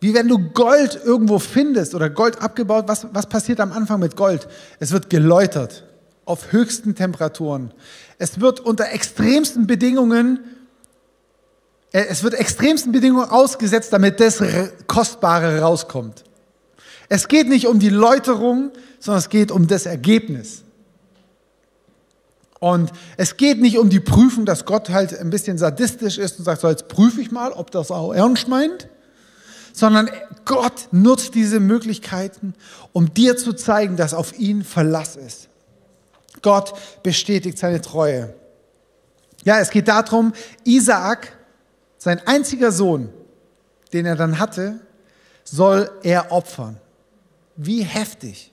Wie 0.00 0.14
wenn 0.14 0.26
du 0.26 0.38
Gold 0.38 1.00
irgendwo 1.04 1.38
findest 1.38 1.94
oder 1.94 2.10
Gold 2.10 2.42
abgebaut, 2.42 2.84
was, 2.88 3.06
was 3.12 3.26
passiert 3.26 3.60
am 3.60 3.72
Anfang 3.72 4.00
mit 4.00 4.16
Gold? 4.16 4.48
Es 4.80 4.90
wird 4.90 5.10
geläutert 5.10 5.84
auf 6.24 6.52
höchsten 6.52 6.94
Temperaturen. 6.94 7.72
Es 8.22 8.38
wird 8.38 8.60
unter 8.60 8.92
extremsten 8.92 9.66
Bedingungen, 9.66 10.38
äh, 11.90 12.04
es 12.08 12.22
wird 12.22 12.34
extremsten 12.34 12.92
Bedingungen 12.92 13.28
ausgesetzt, 13.28 13.92
damit 13.92 14.20
das 14.20 14.40
Kostbare 14.86 15.58
rauskommt. 15.58 16.22
Es 17.08 17.26
geht 17.26 17.48
nicht 17.48 17.66
um 17.66 17.80
die 17.80 17.88
Läuterung, 17.88 18.70
sondern 19.00 19.18
es 19.18 19.28
geht 19.28 19.50
um 19.50 19.66
das 19.66 19.86
Ergebnis. 19.86 20.62
Und 22.60 22.92
es 23.16 23.36
geht 23.36 23.60
nicht 23.60 23.76
um 23.76 23.90
die 23.90 23.98
Prüfung, 23.98 24.46
dass 24.46 24.66
Gott 24.66 24.90
halt 24.90 25.18
ein 25.18 25.30
bisschen 25.30 25.58
sadistisch 25.58 26.18
ist 26.18 26.38
und 26.38 26.44
sagt, 26.44 26.60
so 26.60 26.68
jetzt 26.68 26.86
prüfe 26.86 27.20
ich 27.20 27.32
mal, 27.32 27.50
ob 27.50 27.72
das 27.72 27.90
auch 27.90 28.12
ernst 28.14 28.46
meint, 28.46 28.86
sondern 29.72 30.08
Gott 30.44 30.90
nutzt 30.92 31.34
diese 31.34 31.58
Möglichkeiten, 31.58 32.54
um 32.92 33.12
dir 33.12 33.36
zu 33.36 33.52
zeigen, 33.52 33.96
dass 33.96 34.14
auf 34.14 34.38
ihn 34.38 34.62
Verlass 34.62 35.16
ist. 35.16 35.48
Gott 36.42 36.74
bestätigt 37.02 37.58
seine 37.58 37.80
Treue. 37.80 38.34
Ja, 39.44 39.58
es 39.58 39.70
geht 39.70 39.88
darum, 39.88 40.32
Isaak, 40.64 41.32
sein 41.98 42.20
einziger 42.26 42.72
Sohn, 42.72 43.12
den 43.92 44.06
er 44.06 44.16
dann 44.16 44.38
hatte, 44.38 44.80
soll 45.44 45.90
er 46.02 46.32
opfern. 46.32 46.78
Wie 47.56 47.82
heftig. 47.82 48.52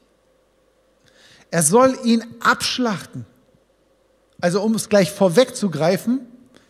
Er 1.52 1.64
soll 1.64 1.98
ihn 2.04 2.24
abschlachten. 2.40 3.26
Also 4.42 4.62
um 4.62 4.76
es 4.76 4.90
gleich 4.90 5.12
vorwegzugreifen, 5.12 6.22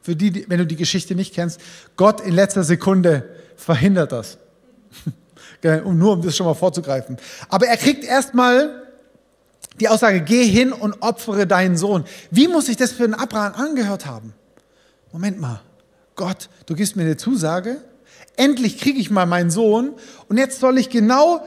für 0.01 0.15
die, 0.15 0.49
wenn 0.49 0.57
du 0.57 0.65
die 0.65 0.75
Geschichte 0.75 1.15
nicht 1.15 1.33
kennst, 1.35 1.59
Gott 1.95 2.21
in 2.21 2.33
letzter 2.33 2.63
Sekunde 2.63 3.29
verhindert 3.55 4.11
das. 4.11 4.37
um, 5.83 5.97
nur 5.97 6.13
um 6.13 6.21
das 6.21 6.35
schon 6.35 6.45
mal 6.45 6.53
vorzugreifen. 6.53 7.17
Aber 7.49 7.67
er 7.67 7.77
kriegt 7.77 8.03
erstmal 8.03 8.88
die 9.79 9.89
Aussage, 9.89 10.21
geh 10.21 10.45
hin 10.45 10.71
und 10.71 11.01
opfere 11.01 11.47
deinen 11.47 11.77
Sohn. 11.77 12.05
Wie 12.31 12.47
muss 12.47 12.67
sich 12.67 12.77
das 12.77 12.91
für 12.91 13.03
einen 13.03 13.13
Abraham 13.13 13.53
angehört 13.53 14.05
haben? 14.05 14.33
Moment 15.11 15.39
mal, 15.39 15.61
Gott, 16.15 16.49
du 16.65 16.75
gibst 16.75 16.95
mir 16.95 17.03
eine 17.03 17.17
Zusage, 17.17 17.77
endlich 18.35 18.77
kriege 18.77 18.99
ich 18.99 19.09
mal 19.09 19.25
meinen 19.25 19.49
Sohn 19.49 19.93
und 20.27 20.37
jetzt 20.37 20.59
soll 20.59 20.77
ich 20.77 20.89
genau 20.89 21.43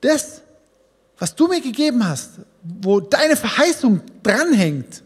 das 0.00 0.42
was 1.18 1.34
du 1.34 1.48
mir 1.48 1.60
gegeben 1.60 2.06
hast, 2.06 2.32
wo 2.62 3.00
deine 3.00 3.36
Verheißung 3.36 4.00
dranhängt, 4.22 5.02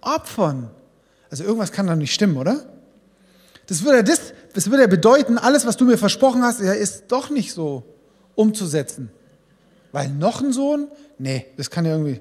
opfern. 0.00 0.70
Also 1.30 1.44
irgendwas 1.44 1.72
kann 1.72 1.86
da 1.86 1.96
nicht 1.96 2.12
stimmen, 2.12 2.36
oder? 2.36 2.64
Das 3.66 3.84
würde, 3.84 4.02
das, 4.02 4.32
das 4.52 4.70
würde 4.70 4.88
bedeuten, 4.88 5.38
alles, 5.38 5.64
was 5.64 5.76
du 5.76 5.84
mir 5.84 5.96
versprochen 5.96 6.42
hast, 6.42 6.60
ist 6.60 7.04
doch 7.08 7.30
nicht 7.30 7.52
so 7.52 7.84
umzusetzen. 8.34 9.10
Weil 9.92 10.08
noch 10.08 10.40
ein 10.40 10.52
Sohn? 10.52 10.88
Nee, 11.18 11.46
das 11.56 11.70
kann 11.70 11.84
ja 11.84 11.92
irgendwie. 11.92 12.20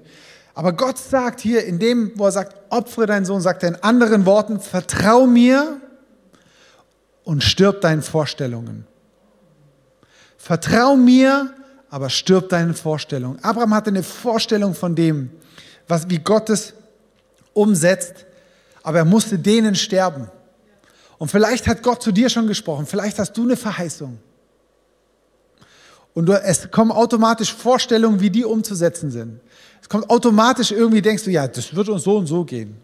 Aber 0.53 0.73
Gott 0.73 0.97
sagt 0.97 1.39
hier, 1.39 1.65
in 1.65 1.79
dem, 1.79 2.12
wo 2.15 2.25
er 2.25 2.31
sagt, 2.31 2.55
opfere 2.69 3.05
deinen 3.05 3.25
Sohn, 3.25 3.41
sagt 3.41 3.63
er 3.63 3.69
in 3.69 3.75
anderen 3.75 4.25
Worten, 4.25 4.60
vertrau 4.60 5.25
mir 5.25 5.79
und 7.23 7.43
stirb 7.43 7.81
deinen 7.81 8.01
Vorstellungen. 8.01 8.86
Vertrau 10.38 10.95
mir 10.95 11.53
aber 11.89 12.10
stirb 12.10 12.49
deine 12.49 12.73
Vorstellung. 12.73 13.38
Abraham 13.41 13.73
hatte 13.73 13.89
eine 13.89 14.03
Vorstellung 14.03 14.73
von 14.73 14.95
dem, 14.95 15.29
was, 15.88 16.10
wie 16.10 16.19
Gott 16.19 16.49
es 16.49 16.73
umsetzt, 17.53 18.25
aber 18.81 18.99
er 18.99 19.05
musste 19.05 19.38
denen 19.38 19.75
sterben. 19.75 20.29
Und 21.17 21.29
vielleicht 21.29 21.67
hat 21.67 21.84
Gott 21.84 22.01
zu 22.01 22.12
dir 22.12 22.29
schon 22.29 22.47
gesprochen, 22.47 22.86
vielleicht 22.86 23.19
hast 23.19 23.34
du 23.38 23.43
eine 23.43 23.55
Verheißung. 23.55 24.17
Und 26.13 26.26
du, 26.26 26.34
es 26.34 26.71
kommen 26.71 26.91
automatisch 26.91 27.54
Vorstellungen, 27.54 28.19
wie 28.19 28.30
die 28.30 28.43
umzusetzen 28.43 29.12
sind. 29.12 29.39
Es 29.82 29.89
kommt 29.89 30.10
automatisch 30.10 30.71
irgendwie, 30.71 31.02
denkst 31.02 31.24
du, 31.24 31.32
ja, 31.32 31.47
das 31.47 31.76
wird 31.76 31.89
uns 31.89 32.04
so 32.04 32.17
und 32.17 32.28
so 32.28 32.43
gehen. 32.43 32.78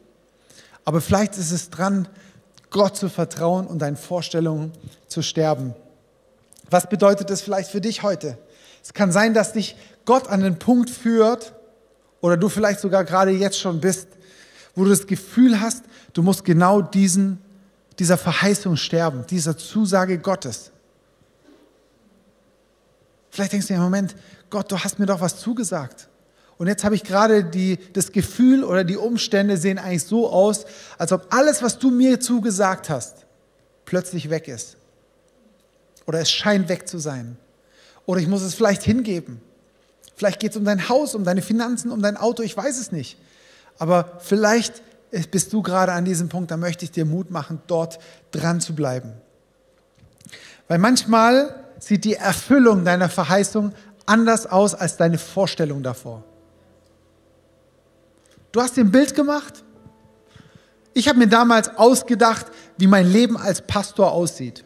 Aber 0.85 1.01
vielleicht 1.01 1.37
ist 1.37 1.51
es 1.51 1.69
dran, 1.69 2.07
Gott 2.69 2.95
zu 2.95 3.09
vertrauen 3.09 3.67
und 3.67 3.79
deinen 3.79 3.97
Vorstellungen 3.97 4.71
zu 5.07 5.21
sterben. 5.21 5.73
Was 6.69 6.89
bedeutet 6.89 7.29
das 7.29 7.41
vielleicht 7.41 7.69
für 7.69 7.81
dich 7.81 8.03
heute? 8.03 8.37
Es 8.83 8.93
kann 8.93 9.11
sein, 9.11 9.33
dass 9.33 9.53
dich 9.53 9.75
Gott 10.05 10.27
an 10.29 10.41
den 10.41 10.59
Punkt 10.59 10.89
führt 10.89 11.53
oder 12.21 12.37
du 12.37 12.49
vielleicht 12.49 12.79
sogar 12.79 13.03
gerade 13.03 13.31
jetzt 13.31 13.59
schon 13.59 13.79
bist, 13.81 14.07
wo 14.75 14.83
du 14.83 14.89
das 14.89 15.07
Gefühl 15.07 15.59
hast, 15.59 15.83
du 16.13 16.23
musst 16.23 16.45
genau 16.45 16.81
diesen, 16.81 17.39
dieser 17.99 18.17
Verheißung 18.17 18.77
sterben, 18.77 19.25
dieser 19.27 19.57
Zusage 19.57 20.19
Gottes. 20.19 20.71
Vielleicht 23.37 23.53
denkst 23.53 23.67
du 23.67 23.75
dir, 23.75 23.79
Moment, 23.79 24.15
Gott, 24.49 24.71
du 24.71 24.79
hast 24.79 24.97
mir 24.97 25.05
doch 25.05 25.21
was 25.21 25.37
zugesagt. 25.37 26.09
Und 26.57 26.65
jetzt 26.65 26.83
habe 26.83 26.95
ich 26.95 27.03
gerade 27.03 27.43
die, 27.43 27.77
das 27.93 28.11
Gefühl 28.11 28.63
oder 28.63 28.83
die 28.83 28.97
Umstände 28.97 29.57
sehen 29.57 29.77
eigentlich 29.77 30.05
so 30.05 30.27
aus, 30.27 30.65
als 30.97 31.11
ob 31.11 31.31
alles, 31.31 31.61
was 31.61 31.77
du 31.77 31.91
mir 31.91 32.19
zugesagt 32.19 32.89
hast, 32.89 33.27
plötzlich 33.85 34.31
weg 34.31 34.47
ist. 34.47 34.77
Oder 36.07 36.19
es 36.19 36.31
scheint 36.31 36.67
weg 36.67 36.87
zu 36.87 36.97
sein. 36.97 37.37
Oder 38.07 38.21
ich 38.21 38.27
muss 38.27 38.41
es 38.41 38.55
vielleicht 38.55 38.81
hingeben. 38.81 39.39
Vielleicht 40.15 40.39
geht 40.39 40.49
es 40.49 40.57
um 40.57 40.65
dein 40.65 40.89
Haus, 40.89 41.13
um 41.13 41.23
deine 41.23 41.43
Finanzen, 41.43 41.91
um 41.91 42.01
dein 42.01 42.17
Auto, 42.17 42.41
ich 42.41 42.57
weiß 42.57 42.79
es 42.79 42.91
nicht. 42.91 43.19
Aber 43.77 44.13
vielleicht 44.17 44.81
bist 45.29 45.53
du 45.53 45.61
gerade 45.61 45.91
an 45.91 46.05
diesem 46.05 46.27
Punkt, 46.27 46.49
da 46.49 46.57
möchte 46.57 46.85
ich 46.85 46.89
dir 46.89 47.05
Mut 47.05 47.29
machen, 47.29 47.61
dort 47.67 47.99
dran 48.31 48.61
zu 48.61 48.73
bleiben. 48.73 49.13
Weil 50.67 50.79
manchmal 50.79 51.66
sieht 51.79 52.05
die 52.05 52.15
Erfüllung 52.15 52.83
deiner 52.83 53.09
Verheißung 53.09 53.73
anders 54.05 54.45
aus 54.47 54.73
als 54.73 54.97
deine 54.97 55.17
Vorstellung 55.17 55.83
davor. 55.83 56.23
Du 58.51 58.61
hast 58.61 58.77
dir 58.77 58.81
ein 58.81 58.91
Bild 58.91 59.13
gemacht. 59.13 59.63
Ich 60.93 61.07
habe 61.07 61.19
mir 61.19 61.27
damals 61.27 61.77
ausgedacht, 61.77 62.47
wie 62.77 62.87
mein 62.87 63.11
Leben 63.11 63.37
als 63.37 63.61
Pastor 63.61 64.11
aussieht. 64.11 64.63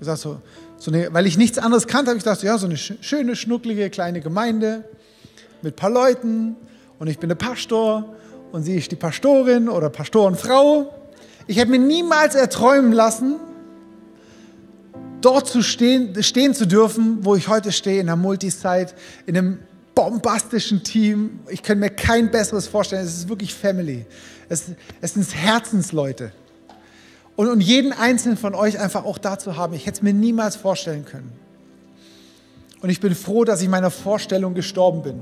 Ich 0.00 0.06
sag 0.06 0.16
so, 0.16 0.40
so 0.78 0.90
eine, 0.90 1.12
weil 1.12 1.26
ich 1.26 1.36
nichts 1.36 1.58
anderes 1.58 1.86
kannte, 1.86 2.10
habe 2.10 2.18
ich 2.18 2.24
gedacht, 2.24 2.42
ja, 2.42 2.56
so 2.56 2.66
eine 2.66 2.76
schöne, 2.76 3.36
schnucklige 3.36 3.90
kleine 3.90 4.20
Gemeinde 4.20 4.84
mit 5.62 5.74
ein 5.74 5.76
paar 5.76 5.90
Leuten 5.90 6.56
und 6.98 7.08
ich 7.08 7.18
bin 7.18 7.28
der 7.28 7.36
Pastor 7.36 8.14
und 8.52 8.62
sie 8.62 8.76
ist 8.76 8.90
die 8.92 8.96
Pastorin 8.96 9.68
oder 9.68 9.90
Pastorenfrau. 9.90 10.94
Ich 11.46 11.58
hätte 11.58 11.70
mir 11.70 11.78
niemals 11.78 12.34
erträumen 12.34 12.92
lassen, 12.92 13.36
dort 15.24 15.48
zu 15.48 15.62
stehen, 15.62 16.22
stehen 16.22 16.54
zu 16.54 16.66
dürfen, 16.66 17.18
wo 17.22 17.34
ich 17.34 17.48
heute 17.48 17.72
stehe, 17.72 18.00
in 18.00 18.06
der 18.06 18.16
Multisite, 18.16 18.94
in 19.26 19.36
einem 19.36 19.58
bombastischen 19.94 20.82
Team. 20.82 21.40
Ich 21.48 21.62
könnte 21.62 21.80
mir 21.80 21.90
kein 21.90 22.30
besseres 22.30 22.66
vorstellen. 22.66 23.04
Es 23.04 23.18
ist 23.18 23.28
wirklich 23.28 23.54
Family. 23.54 24.04
Es, 24.48 24.64
es 25.00 25.14
sind 25.14 25.34
Herzensleute. 25.34 26.32
Und, 27.36 27.48
und 27.48 27.60
jeden 27.60 27.92
einzelnen 27.92 28.36
von 28.36 28.54
euch 28.54 28.78
einfach 28.78 29.04
auch 29.04 29.18
da 29.18 29.38
zu 29.38 29.56
haben, 29.56 29.74
ich 29.74 29.86
hätte 29.86 29.96
es 29.96 30.02
mir 30.02 30.12
niemals 30.12 30.56
vorstellen 30.56 31.04
können. 31.04 31.32
Und 32.80 32.90
ich 32.90 33.00
bin 33.00 33.14
froh, 33.14 33.44
dass 33.44 33.62
ich 33.62 33.68
meiner 33.68 33.90
Vorstellung 33.90 34.54
gestorben 34.54 35.02
bin. 35.02 35.20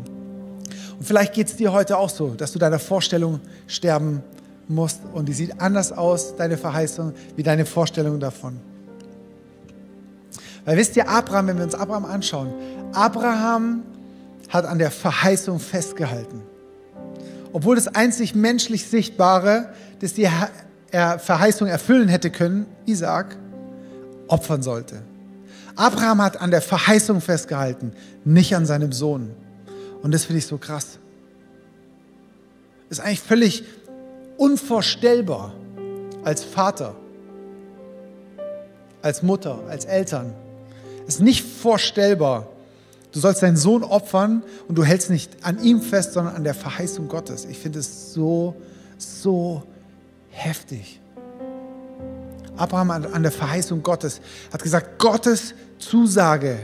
Und 0.99 1.05
vielleicht 1.05 1.33
geht 1.33 1.47
es 1.47 1.57
dir 1.57 1.73
heute 1.73 1.97
auch 1.97 2.11
so, 2.11 2.31
dass 2.31 2.53
du 2.53 2.59
deiner 2.59 2.79
Vorstellung 2.79 3.41
sterben 3.67 4.23
musst. 4.69 5.01
Und 5.13 5.27
die 5.29 5.33
sieht 5.33 5.61
anders 5.61 5.93
aus, 5.93 6.35
deine 6.37 6.57
Verheißung, 6.57 7.15
wie 7.37 7.43
deine 7.43 7.65
Vorstellung 7.65 8.19
davon. 8.19 8.72
Weil 10.65 10.77
wisst 10.77 10.97
ihr, 10.97 11.09
Abraham, 11.09 11.49
wenn 11.49 11.57
wir 11.59 11.65
uns 11.65 11.75
Abraham 11.75 12.05
anschauen, 12.05 12.53
Abraham 12.93 13.83
hat 14.49 14.65
an 14.67 14.79
der 14.79 14.91
Verheißung 14.91 15.59
festgehalten. 15.59 16.43
Obwohl 17.53 17.75
das 17.75 17.89
einzig 17.89 18.35
menschlich 18.35 18.87
Sichtbare, 18.87 19.73
das 20.01 20.15
die 20.15 20.29
Verheißung 20.91 21.69
erfüllen 21.69 22.09
hätte 22.09 22.31
können, 22.31 22.67
Isaac, 22.87 23.37
opfern 24.29 24.63
sollte. 24.63 25.03
Abraham 25.75 26.23
hat 26.23 26.41
an 26.41 26.51
der 26.51 26.61
Verheißung 26.61 27.21
festgehalten, 27.21 27.93
nicht 28.25 28.55
an 28.55 28.67
seinem 28.67 28.93
Sohn. 28.93 29.35
Und 30.03 30.13
das 30.13 30.25
finde 30.25 30.39
ich 30.39 30.47
so 30.47 30.59
krass. 30.59 30.99
Ist 32.91 33.01
eigentlich 33.01 33.21
völlig 33.21 33.65
unvorstellbar 34.37 35.55
als 36.25 36.45
Vater, 36.45 36.95
als 39.01 39.23
Mutter, 39.23 39.61
als 39.69 39.87
Eltern. 39.87 40.35
Es 41.07 41.17
ist 41.17 41.21
nicht 41.21 41.45
vorstellbar, 41.45 42.49
Du 43.13 43.21
sollst 43.21 43.43
deinen 43.43 43.59
Sohn 43.59 43.85
opfern 43.85 44.43
und 44.69 44.77
du 44.77 44.85
hältst 44.85 45.11
nicht 45.11 45.45
an 45.45 45.63
ihm 45.63 45.83
fest, 45.83 46.15
sondern 46.15 46.35
an 46.35 46.45
der 46.45 46.55
Verheißung 46.55 47.09
Gottes. 47.09 47.45
Ich 47.45 47.59
finde 47.59 47.81
es 47.81 48.15
so, 48.15 48.57
so 48.97 49.63
heftig. 50.31 50.99
Abraham 52.57 52.91
an 52.91 53.23
der 53.23 53.33
Verheißung 53.33 53.83
Gottes 53.83 54.21
hat 54.53 54.63
gesagt, 54.63 54.99
Gottes 54.99 55.55
Zusage 55.79 56.59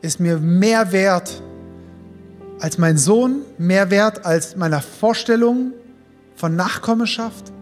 ist 0.00 0.20
mir 0.20 0.38
mehr 0.38 0.92
wert 0.92 1.42
als 2.60 2.78
mein 2.78 2.96
Sohn, 2.96 3.42
mehr 3.58 3.90
wert 3.90 4.24
als 4.24 4.56
meiner 4.56 4.80
Vorstellung 4.80 5.72
von 6.34 6.56
Nachkommenschaft, 6.56 7.52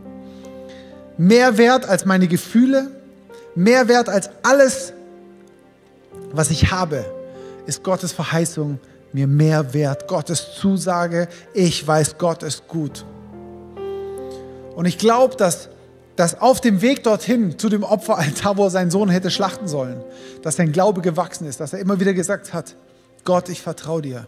mehr 1.19 1.59
wert 1.59 1.89
als 1.89 2.05
meine 2.05 2.29
Gefühle, 2.29 2.91
mehr 3.55 3.89
wert 3.89 4.09
als 4.09 4.31
alles, 4.43 4.93
was 6.33 6.51
ich 6.51 6.71
habe 6.71 7.05
ist 7.67 7.83
Gottes 7.83 8.13
Verheißung 8.13 8.79
mir 9.13 9.27
mehr 9.27 9.73
wert. 9.75 10.09
Gottes 10.09 10.55
Zusage, 10.55 11.29
ich 11.53 11.87
weiß, 11.87 12.19
Gott 12.19 12.43
ist 12.43 12.69
gut. 12.69 13.05
Und 14.75 14.85
ich 14.85 14.99
glaube, 14.99 15.37
dass, 15.37 15.69
dass 16.17 16.41
auf 16.41 16.61
dem 16.61 16.83
Weg 16.83 17.03
dorthin 17.03 17.59
zu 17.59 17.69
dem 17.69 17.83
Opferaltar, 17.83 18.57
wo 18.57 18.65
er 18.65 18.71
seinen 18.71 18.91
Sohn 18.91 19.09
hätte 19.09 19.31
schlachten 19.31 19.69
sollen, 19.69 20.03
dass 20.43 20.57
sein 20.57 20.73
Glaube 20.73 21.01
gewachsen 21.01 21.47
ist, 21.47 21.61
dass 21.61 21.73
er 21.73 21.79
immer 21.79 21.99
wieder 21.99 22.13
gesagt 22.13 22.53
hat, 22.53 22.77
Gott, 23.25 23.49
ich 23.49 23.63
vertraue 23.63 24.03
dir. 24.03 24.27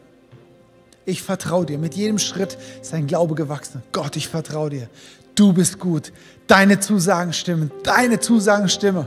Ich 1.04 1.22
vertraue 1.22 1.64
dir. 1.64 1.78
Mit 1.78 1.94
jedem 1.94 2.18
Schritt 2.18 2.58
ist 2.80 2.90
sein 2.90 3.06
Glaube 3.06 3.34
gewachsen. 3.34 3.82
Gott, 3.92 4.16
ich 4.16 4.28
vertraue 4.28 4.70
dir. 4.70 4.88
Du 5.34 5.52
bist 5.52 5.78
gut. 5.78 6.12
Deine 6.48 6.80
Zusagen 6.80 7.32
stimmen. 7.32 7.70
Deine 7.84 8.18
Zusagen 8.20 8.68
stimmen. 8.68 9.06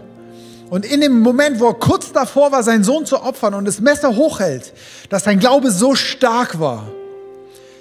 Und 0.71 0.85
in 0.85 1.01
dem 1.01 1.19
Moment, 1.19 1.59
wo 1.59 1.67
er 1.67 1.73
kurz 1.73 2.13
davor 2.13 2.53
war, 2.53 2.63
seinen 2.63 2.85
Sohn 2.85 3.05
zu 3.05 3.21
opfern 3.21 3.55
und 3.55 3.65
das 3.65 3.81
Messer 3.81 4.15
hochhält, 4.15 4.71
dass 5.09 5.25
sein 5.25 5.37
Glaube 5.37 5.69
so 5.69 5.95
stark 5.95 6.61
war, 6.61 6.87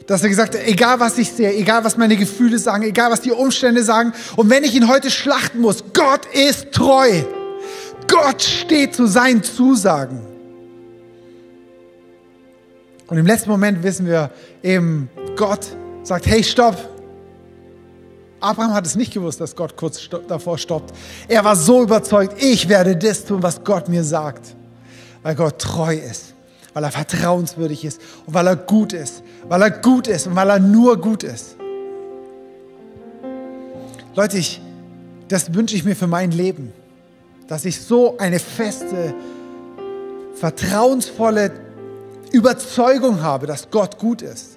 dass 0.08 0.24
er 0.24 0.28
gesagt 0.28 0.56
hat, 0.56 0.66
egal 0.66 0.98
was 0.98 1.16
ich 1.16 1.30
sehe, 1.30 1.54
egal 1.54 1.84
was 1.84 1.96
meine 1.96 2.16
Gefühle 2.16 2.58
sagen, 2.58 2.82
egal 2.82 3.12
was 3.12 3.20
die 3.20 3.30
Umstände 3.30 3.84
sagen, 3.84 4.12
und 4.34 4.50
wenn 4.50 4.64
ich 4.64 4.74
ihn 4.74 4.88
heute 4.88 5.08
schlachten 5.08 5.60
muss, 5.60 5.84
Gott 5.92 6.26
ist 6.32 6.72
treu. 6.72 7.22
Gott 8.08 8.42
steht 8.42 8.96
zu 8.96 9.06
seinen 9.06 9.44
Zusagen. 9.44 10.18
Und 13.06 13.18
im 13.18 13.26
letzten 13.26 13.50
Moment 13.50 13.84
wissen 13.84 14.04
wir 14.04 14.32
eben, 14.64 15.08
Gott 15.36 15.64
sagt, 16.02 16.26
hey, 16.26 16.42
stopp, 16.42 16.76
Abraham 18.40 18.72
hat 18.72 18.86
es 18.86 18.96
nicht 18.96 19.12
gewusst, 19.12 19.40
dass 19.40 19.54
Gott 19.54 19.76
kurz 19.76 20.08
davor 20.26 20.56
stoppt. 20.56 20.94
Er 21.28 21.44
war 21.44 21.56
so 21.56 21.82
überzeugt, 21.82 22.42
ich 22.42 22.68
werde 22.68 22.96
das 22.96 23.24
tun, 23.24 23.42
was 23.42 23.62
Gott 23.62 23.88
mir 23.88 24.02
sagt. 24.02 24.54
Weil 25.22 25.34
Gott 25.34 25.58
treu 25.58 25.94
ist, 25.94 26.32
weil 26.72 26.84
er 26.84 26.90
vertrauenswürdig 26.90 27.84
ist 27.84 28.00
und 28.26 28.32
weil 28.32 28.46
er 28.46 28.56
gut 28.56 28.94
ist, 28.94 29.22
weil 29.48 29.60
er 29.60 29.70
gut 29.70 30.06
ist 30.06 30.26
und 30.26 30.34
weil 30.36 30.48
er 30.48 30.58
nur 30.58 30.98
gut 30.98 31.22
ist. 31.22 31.56
Leute, 34.16 34.38
ich, 34.38 34.60
das 35.28 35.52
wünsche 35.52 35.76
ich 35.76 35.84
mir 35.84 35.94
für 35.94 36.06
mein 36.06 36.30
Leben, 36.30 36.72
dass 37.48 37.66
ich 37.66 37.80
so 37.80 38.16
eine 38.16 38.38
feste, 38.38 39.14
vertrauensvolle 40.34 41.52
Überzeugung 42.32 43.22
habe, 43.22 43.46
dass 43.46 43.70
Gott 43.70 43.98
gut 43.98 44.22
ist. 44.22 44.49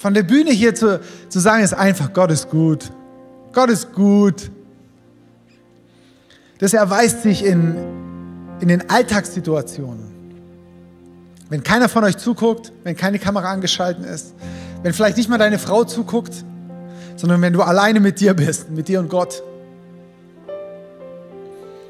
Von 0.00 0.14
der 0.14 0.22
Bühne 0.22 0.50
hier 0.50 0.74
zu, 0.74 0.98
zu 1.28 1.40
sagen, 1.40 1.62
ist 1.62 1.74
einfach, 1.74 2.14
Gott 2.14 2.30
ist 2.30 2.48
gut. 2.48 2.90
Gott 3.52 3.68
ist 3.68 3.92
gut. 3.92 4.50
Das 6.58 6.72
erweist 6.72 7.22
sich 7.22 7.44
in, 7.44 7.76
in 8.60 8.68
den 8.68 8.88
Alltagssituationen. 8.88 10.06
Wenn 11.50 11.62
keiner 11.62 11.90
von 11.90 12.02
euch 12.04 12.16
zuguckt, 12.16 12.72
wenn 12.82 12.96
keine 12.96 13.18
Kamera 13.18 13.52
angeschaltet 13.52 14.06
ist, 14.06 14.32
wenn 14.82 14.94
vielleicht 14.94 15.18
nicht 15.18 15.28
mal 15.28 15.36
deine 15.36 15.58
Frau 15.58 15.84
zuguckt, 15.84 16.46
sondern 17.16 17.42
wenn 17.42 17.52
du 17.52 17.60
alleine 17.60 18.00
mit 18.00 18.20
dir 18.20 18.32
bist, 18.32 18.70
mit 18.70 18.88
dir 18.88 19.00
und 19.00 19.10
Gott. 19.10 19.42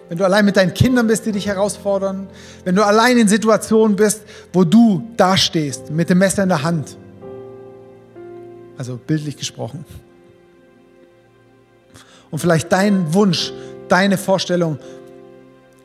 Wenn 0.08 0.18
du 0.18 0.24
allein 0.24 0.44
mit 0.44 0.56
deinen 0.56 0.74
Kindern 0.74 1.06
bist, 1.06 1.26
die 1.26 1.32
dich 1.32 1.46
herausfordern. 1.46 2.26
Wenn 2.64 2.74
du 2.74 2.84
allein 2.84 3.18
in 3.18 3.28
Situationen 3.28 3.94
bist, 3.94 4.22
wo 4.52 4.64
du 4.64 5.04
dastehst, 5.16 5.92
mit 5.92 6.10
dem 6.10 6.18
Messer 6.18 6.42
in 6.42 6.48
der 6.48 6.64
Hand 6.64 6.96
also 8.80 8.96
bildlich 8.96 9.36
gesprochen. 9.36 9.84
Und 12.30 12.38
vielleicht 12.38 12.72
dein 12.72 13.12
Wunsch, 13.12 13.52
deine 13.90 14.16
Vorstellung 14.16 14.78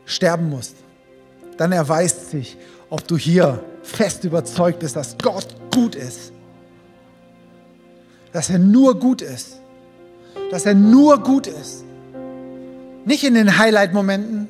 sterben 0.06 0.50
muss, 0.50 0.76
dann 1.58 1.74
erweist 1.74 2.32
sich, 2.32 2.56
ob 2.90 3.06
du 3.06 3.18
hier 3.18 3.62
fest 3.84 4.24
überzeugt 4.24 4.80
bist, 4.80 4.96
dass 4.96 5.18
Gott 5.22 5.58
gut 5.74 5.96
ist. 5.96 6.32
Dass 8.32 8.50
er 8.50 8.60
nur 8.60 8.98
gut 8.98 9.22
ist. 9.22 9.60
Dass 10.50 10.66
er 10.66 10.74
nur 10.74 11.18
gut 11.18 11.48
ist. 11.48 11.84
Nicht 13.04 13.26
in 13.26 13.34
den 13.34 13.58
Highlight-Momenten, 13.58 14.48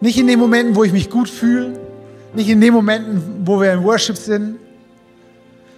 nicht 0.00 0.18
in 0.18 0.26
den 0.26 0.40
Momenten, 0.40 0.74
wo 0.74 0.82
ich 0.82 0.92
mich 0.92 1.08
gut 1.08 1.28
fühle, 1.28 1.78
nicht 2.34 2.48
in 2.48 2.60
den 2.60 2.72
Momenten, 2.72 3.46
wo 3.46 3.60
wir 3.60 3.74
im 3.74 3.84
Worship 3.84 4.16
sind, 4.16 4.58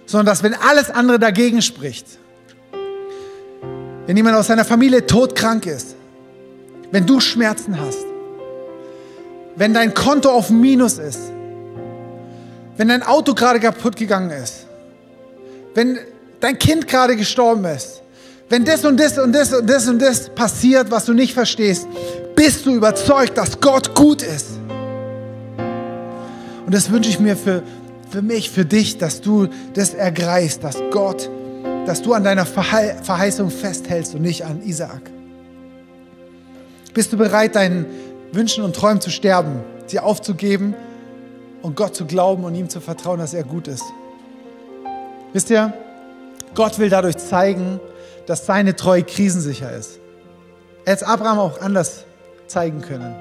sondern 0.09 0.25
dass 0.25 0.41
wenn 0.41 0.55
alles 0.55 0.89
andere 0.89 1.19
dagegen 1.19 1.61
spricht, 1.61 2.07
wenn 4.07 4.17
jemand 4.17 4.37
aus 4.37 4.47
seiner 4.47 4.65
Familie 4.65 5.05
todkrank 5.05 5.67
ist, 5.67 5.95
wenn 6.91 7.05
du 7.05 7.19
Schmerzen 7.19 7.79
hast, 7.79 8.05
wenn 9.55 9.71
dein 9.71 9.93
Konto 9.93 10.31
auf 10.31 10.49
Minus 10.49 10.97
ist, 10.97 11.19
wenn 12.77 12.87
dein 12.87 13.03
Auto 13.03 13.35
gerade 13.35 13.59
kaputt 13.59 13.95
gegangen 13.95 14.31
ist, 14.31 14.65
wenn 15.75 15.99
dein 16.39 16.57
Kind 16.57 16.87
gerade 16.87 17.15
gestorben 17.15 17.65
ist, 17.65 18.01
wenn 18.49 18.65
das 18.65 18.83
und 18.85 18.99
das 18.99 19.19
und 19.19 19.31
das 19.31 19.53
und 19.53 19.69
das 19.69 19.87
und 19.87 19.99
das 19.99 20.29
passiert, 20.29 20.89
was 20.89 21.05
du 21.05 21.13
nicht 21.13 21.35
verstehst, 21.35 21.87
bist 22.35 22.65
du 22.65 22.73
überzeugt, 22.73 23.37
dass 23.37 23.61
Gott 23.61 23.93
gut 23.93 24.23
ist. 24.23 24.47
Und 26.65 26.73
das 26.73 26.89
wünsche 26.89 27.11
ich 27.11 27.19
mir 27.19 27.37
für, 27.37 27.61
für 28.09 28.21
mich, 28.21 28.49
für 28.49 28.65
dich, 28.65 28.97
dass 28.97 29.21
du 29.21 29.47
das 29.73 29.93
ergreifst, 29.93 30.63
dass 30.63 30.77
Gott, 30.91 31.29
dass 31.85 32.01
du 32.01 32.13
an 32.13 32.23
deiner 32.23 32.45
Verheißung 32.45 33.49
festhältst 33.49 34.15
und 34.15 34.21
nicht 34.21 34.45
an 34.45 34.61
Isaak. 34.63 35.01
Bist 36.93 37.13
du 37.13 37.17
bereit, 37.17 37.55
deinen 37.55 37.85
Wünschen 38.31 38.63
und 38.63 38.75
Träumen 38.75 38.99
zu 39.01 39.11
sterben, 39.11 39.61
sie 39.87 39.99
aufzugeben 39.99 40.75
und 41.61 41.75
Gott 41.75 41.95
zu 41.95 42.05
glauben 42.05 42.43
und 42.43 42.55
ihm 42.55 42.69
zu 42.69 42.81
vertrauen, 42.81 43.19
dass 43.19 43.33
er 43.33 43.43
gut 43.43 43.67
ist? 43.67 43.83
Wisst 45.33 45.49
ihr, 45.51 45.73
Gott 46.55 46.79
will 46.79 46.89
dadurch 46.89 47.17
zeigen, 47.17 47.79
dass 48.25 48.45
seine 48.45 48.75
Treue 48.75 49.03
krisensicher 49.03 49.71
ist. 49.71 49.99
Er 50.85 50.93
hätte 50.93 51.07
Abraham 51.07 51.39
auch 51.39 51.61
anders 51.61 52.05
zeigen 52.47 52.81
können. 52.81 53.15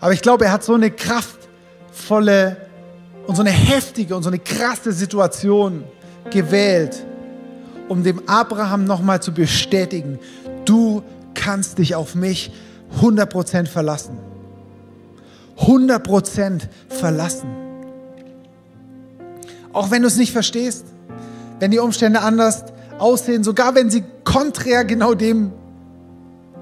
Aber 0.00 0.12
ich 0.12 0.22
glaube, 0.22 0.44
er 0.44 0.52
hat 0.52 0.62
so 0.62 0.74
eine 0.74 0.90
kraftvolle 0.90 2.56
und 3.26 3.36
so 3.36 3.42
eine 3.42 3.50
heftige 3.50 4.16
und 4.16 4.22
so 4.22 4.30
eine 4.30 4.38
krasse 4.38 4.92
Situation 4.92 5.84
gewählt, 6.30 7.04
um 7.88 8.02
dem 8.02 8.28
Abraham 8.28 8.84
nochmal 8.84 9.20
zu 9.20 9.32
bestätigen, 9.32 10.18
du 10.64 11.02
kannst 11.34 11.78
dich 11.78 11.94
auf 11.94 12.14
mich 12.14 12.52
100% 13.00 13.66
verlassen. 13.66 14.18
100% 15.58 16.62
verlassen. 16.88 17.48
Auch 19.72 19.90
wenn 19.90 20.02
du 20.02 20.08
es 20.08 20.16
nicht 20.16 20.32
verstehst, 20.32 20.86
wenn 21.60 21.70
die 21.70 21.78
Umstände 21.78 22.20
anders 22.20 22.64
aussehen, 22.98 23.44
sogar 23.44 23.74
wenn 23.74 23.90
sie 23.90 24.04
konträr 24.24 24.84
genau 24.84 25.14
dem 25.14 25.52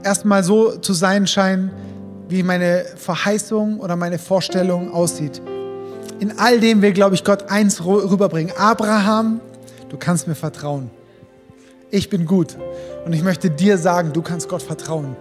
erstmal 0.02 0.42
so 0.42 0.76
zu 0.78 0.92
sein 0.92 1.26
scheinen, 1.26 1.70
wie 2.28 2.42
meine 2.42 2.84
Verheißung 2.96 3.80
oder 3.80 3.96
meine 3.96 4.18
Vorstellung 4.18 4.92
aussieht. 4.92 5.42
In 6.22 6.38
all 6.38 6.60
dem 6.60 6.82
will, 6.82 6.92
glaube 6.92 7.16
ich, 7.16 7.24
Gott 7.24 7.50
eins 7.50 7.84
rüberbringen. 7.84 8.54
Abraham, 8.56 9.40
du 9.88 9.96
kannst 9.96 10.28
mir 10.28 10.36
vertrauen. 10.36 10.88
Ich 11.90 12.08
bin 12.10 12.26
gut. 12.26 12.56
Und 13.04 13.12
ich 13.12 13.24
möchte 13.24 13.50
dir 13.50 13.76
sagen, 13.76 14.12
du 14.12 14.22
kannst 14.22 14.48
Gott 14.48 14.62
vertrauen. 14.62 15.16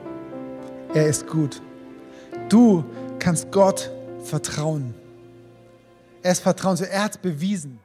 Er 0.94 1.08
ist 1.08 1.26
gut. 1.26 1.60
Du 2.50 2.86
kannst 3.18 3.52
Gott 3.52 3.90
vertrauen. 4.24 4.94
Er 6.22 6.34
ist 6.34 6.44
vertrauenswürdig. 6.44 6.96
Er 6.96 7.06
hat 7.06 7.12
es 7.14 7.18
bewiesen. 7.18 7.80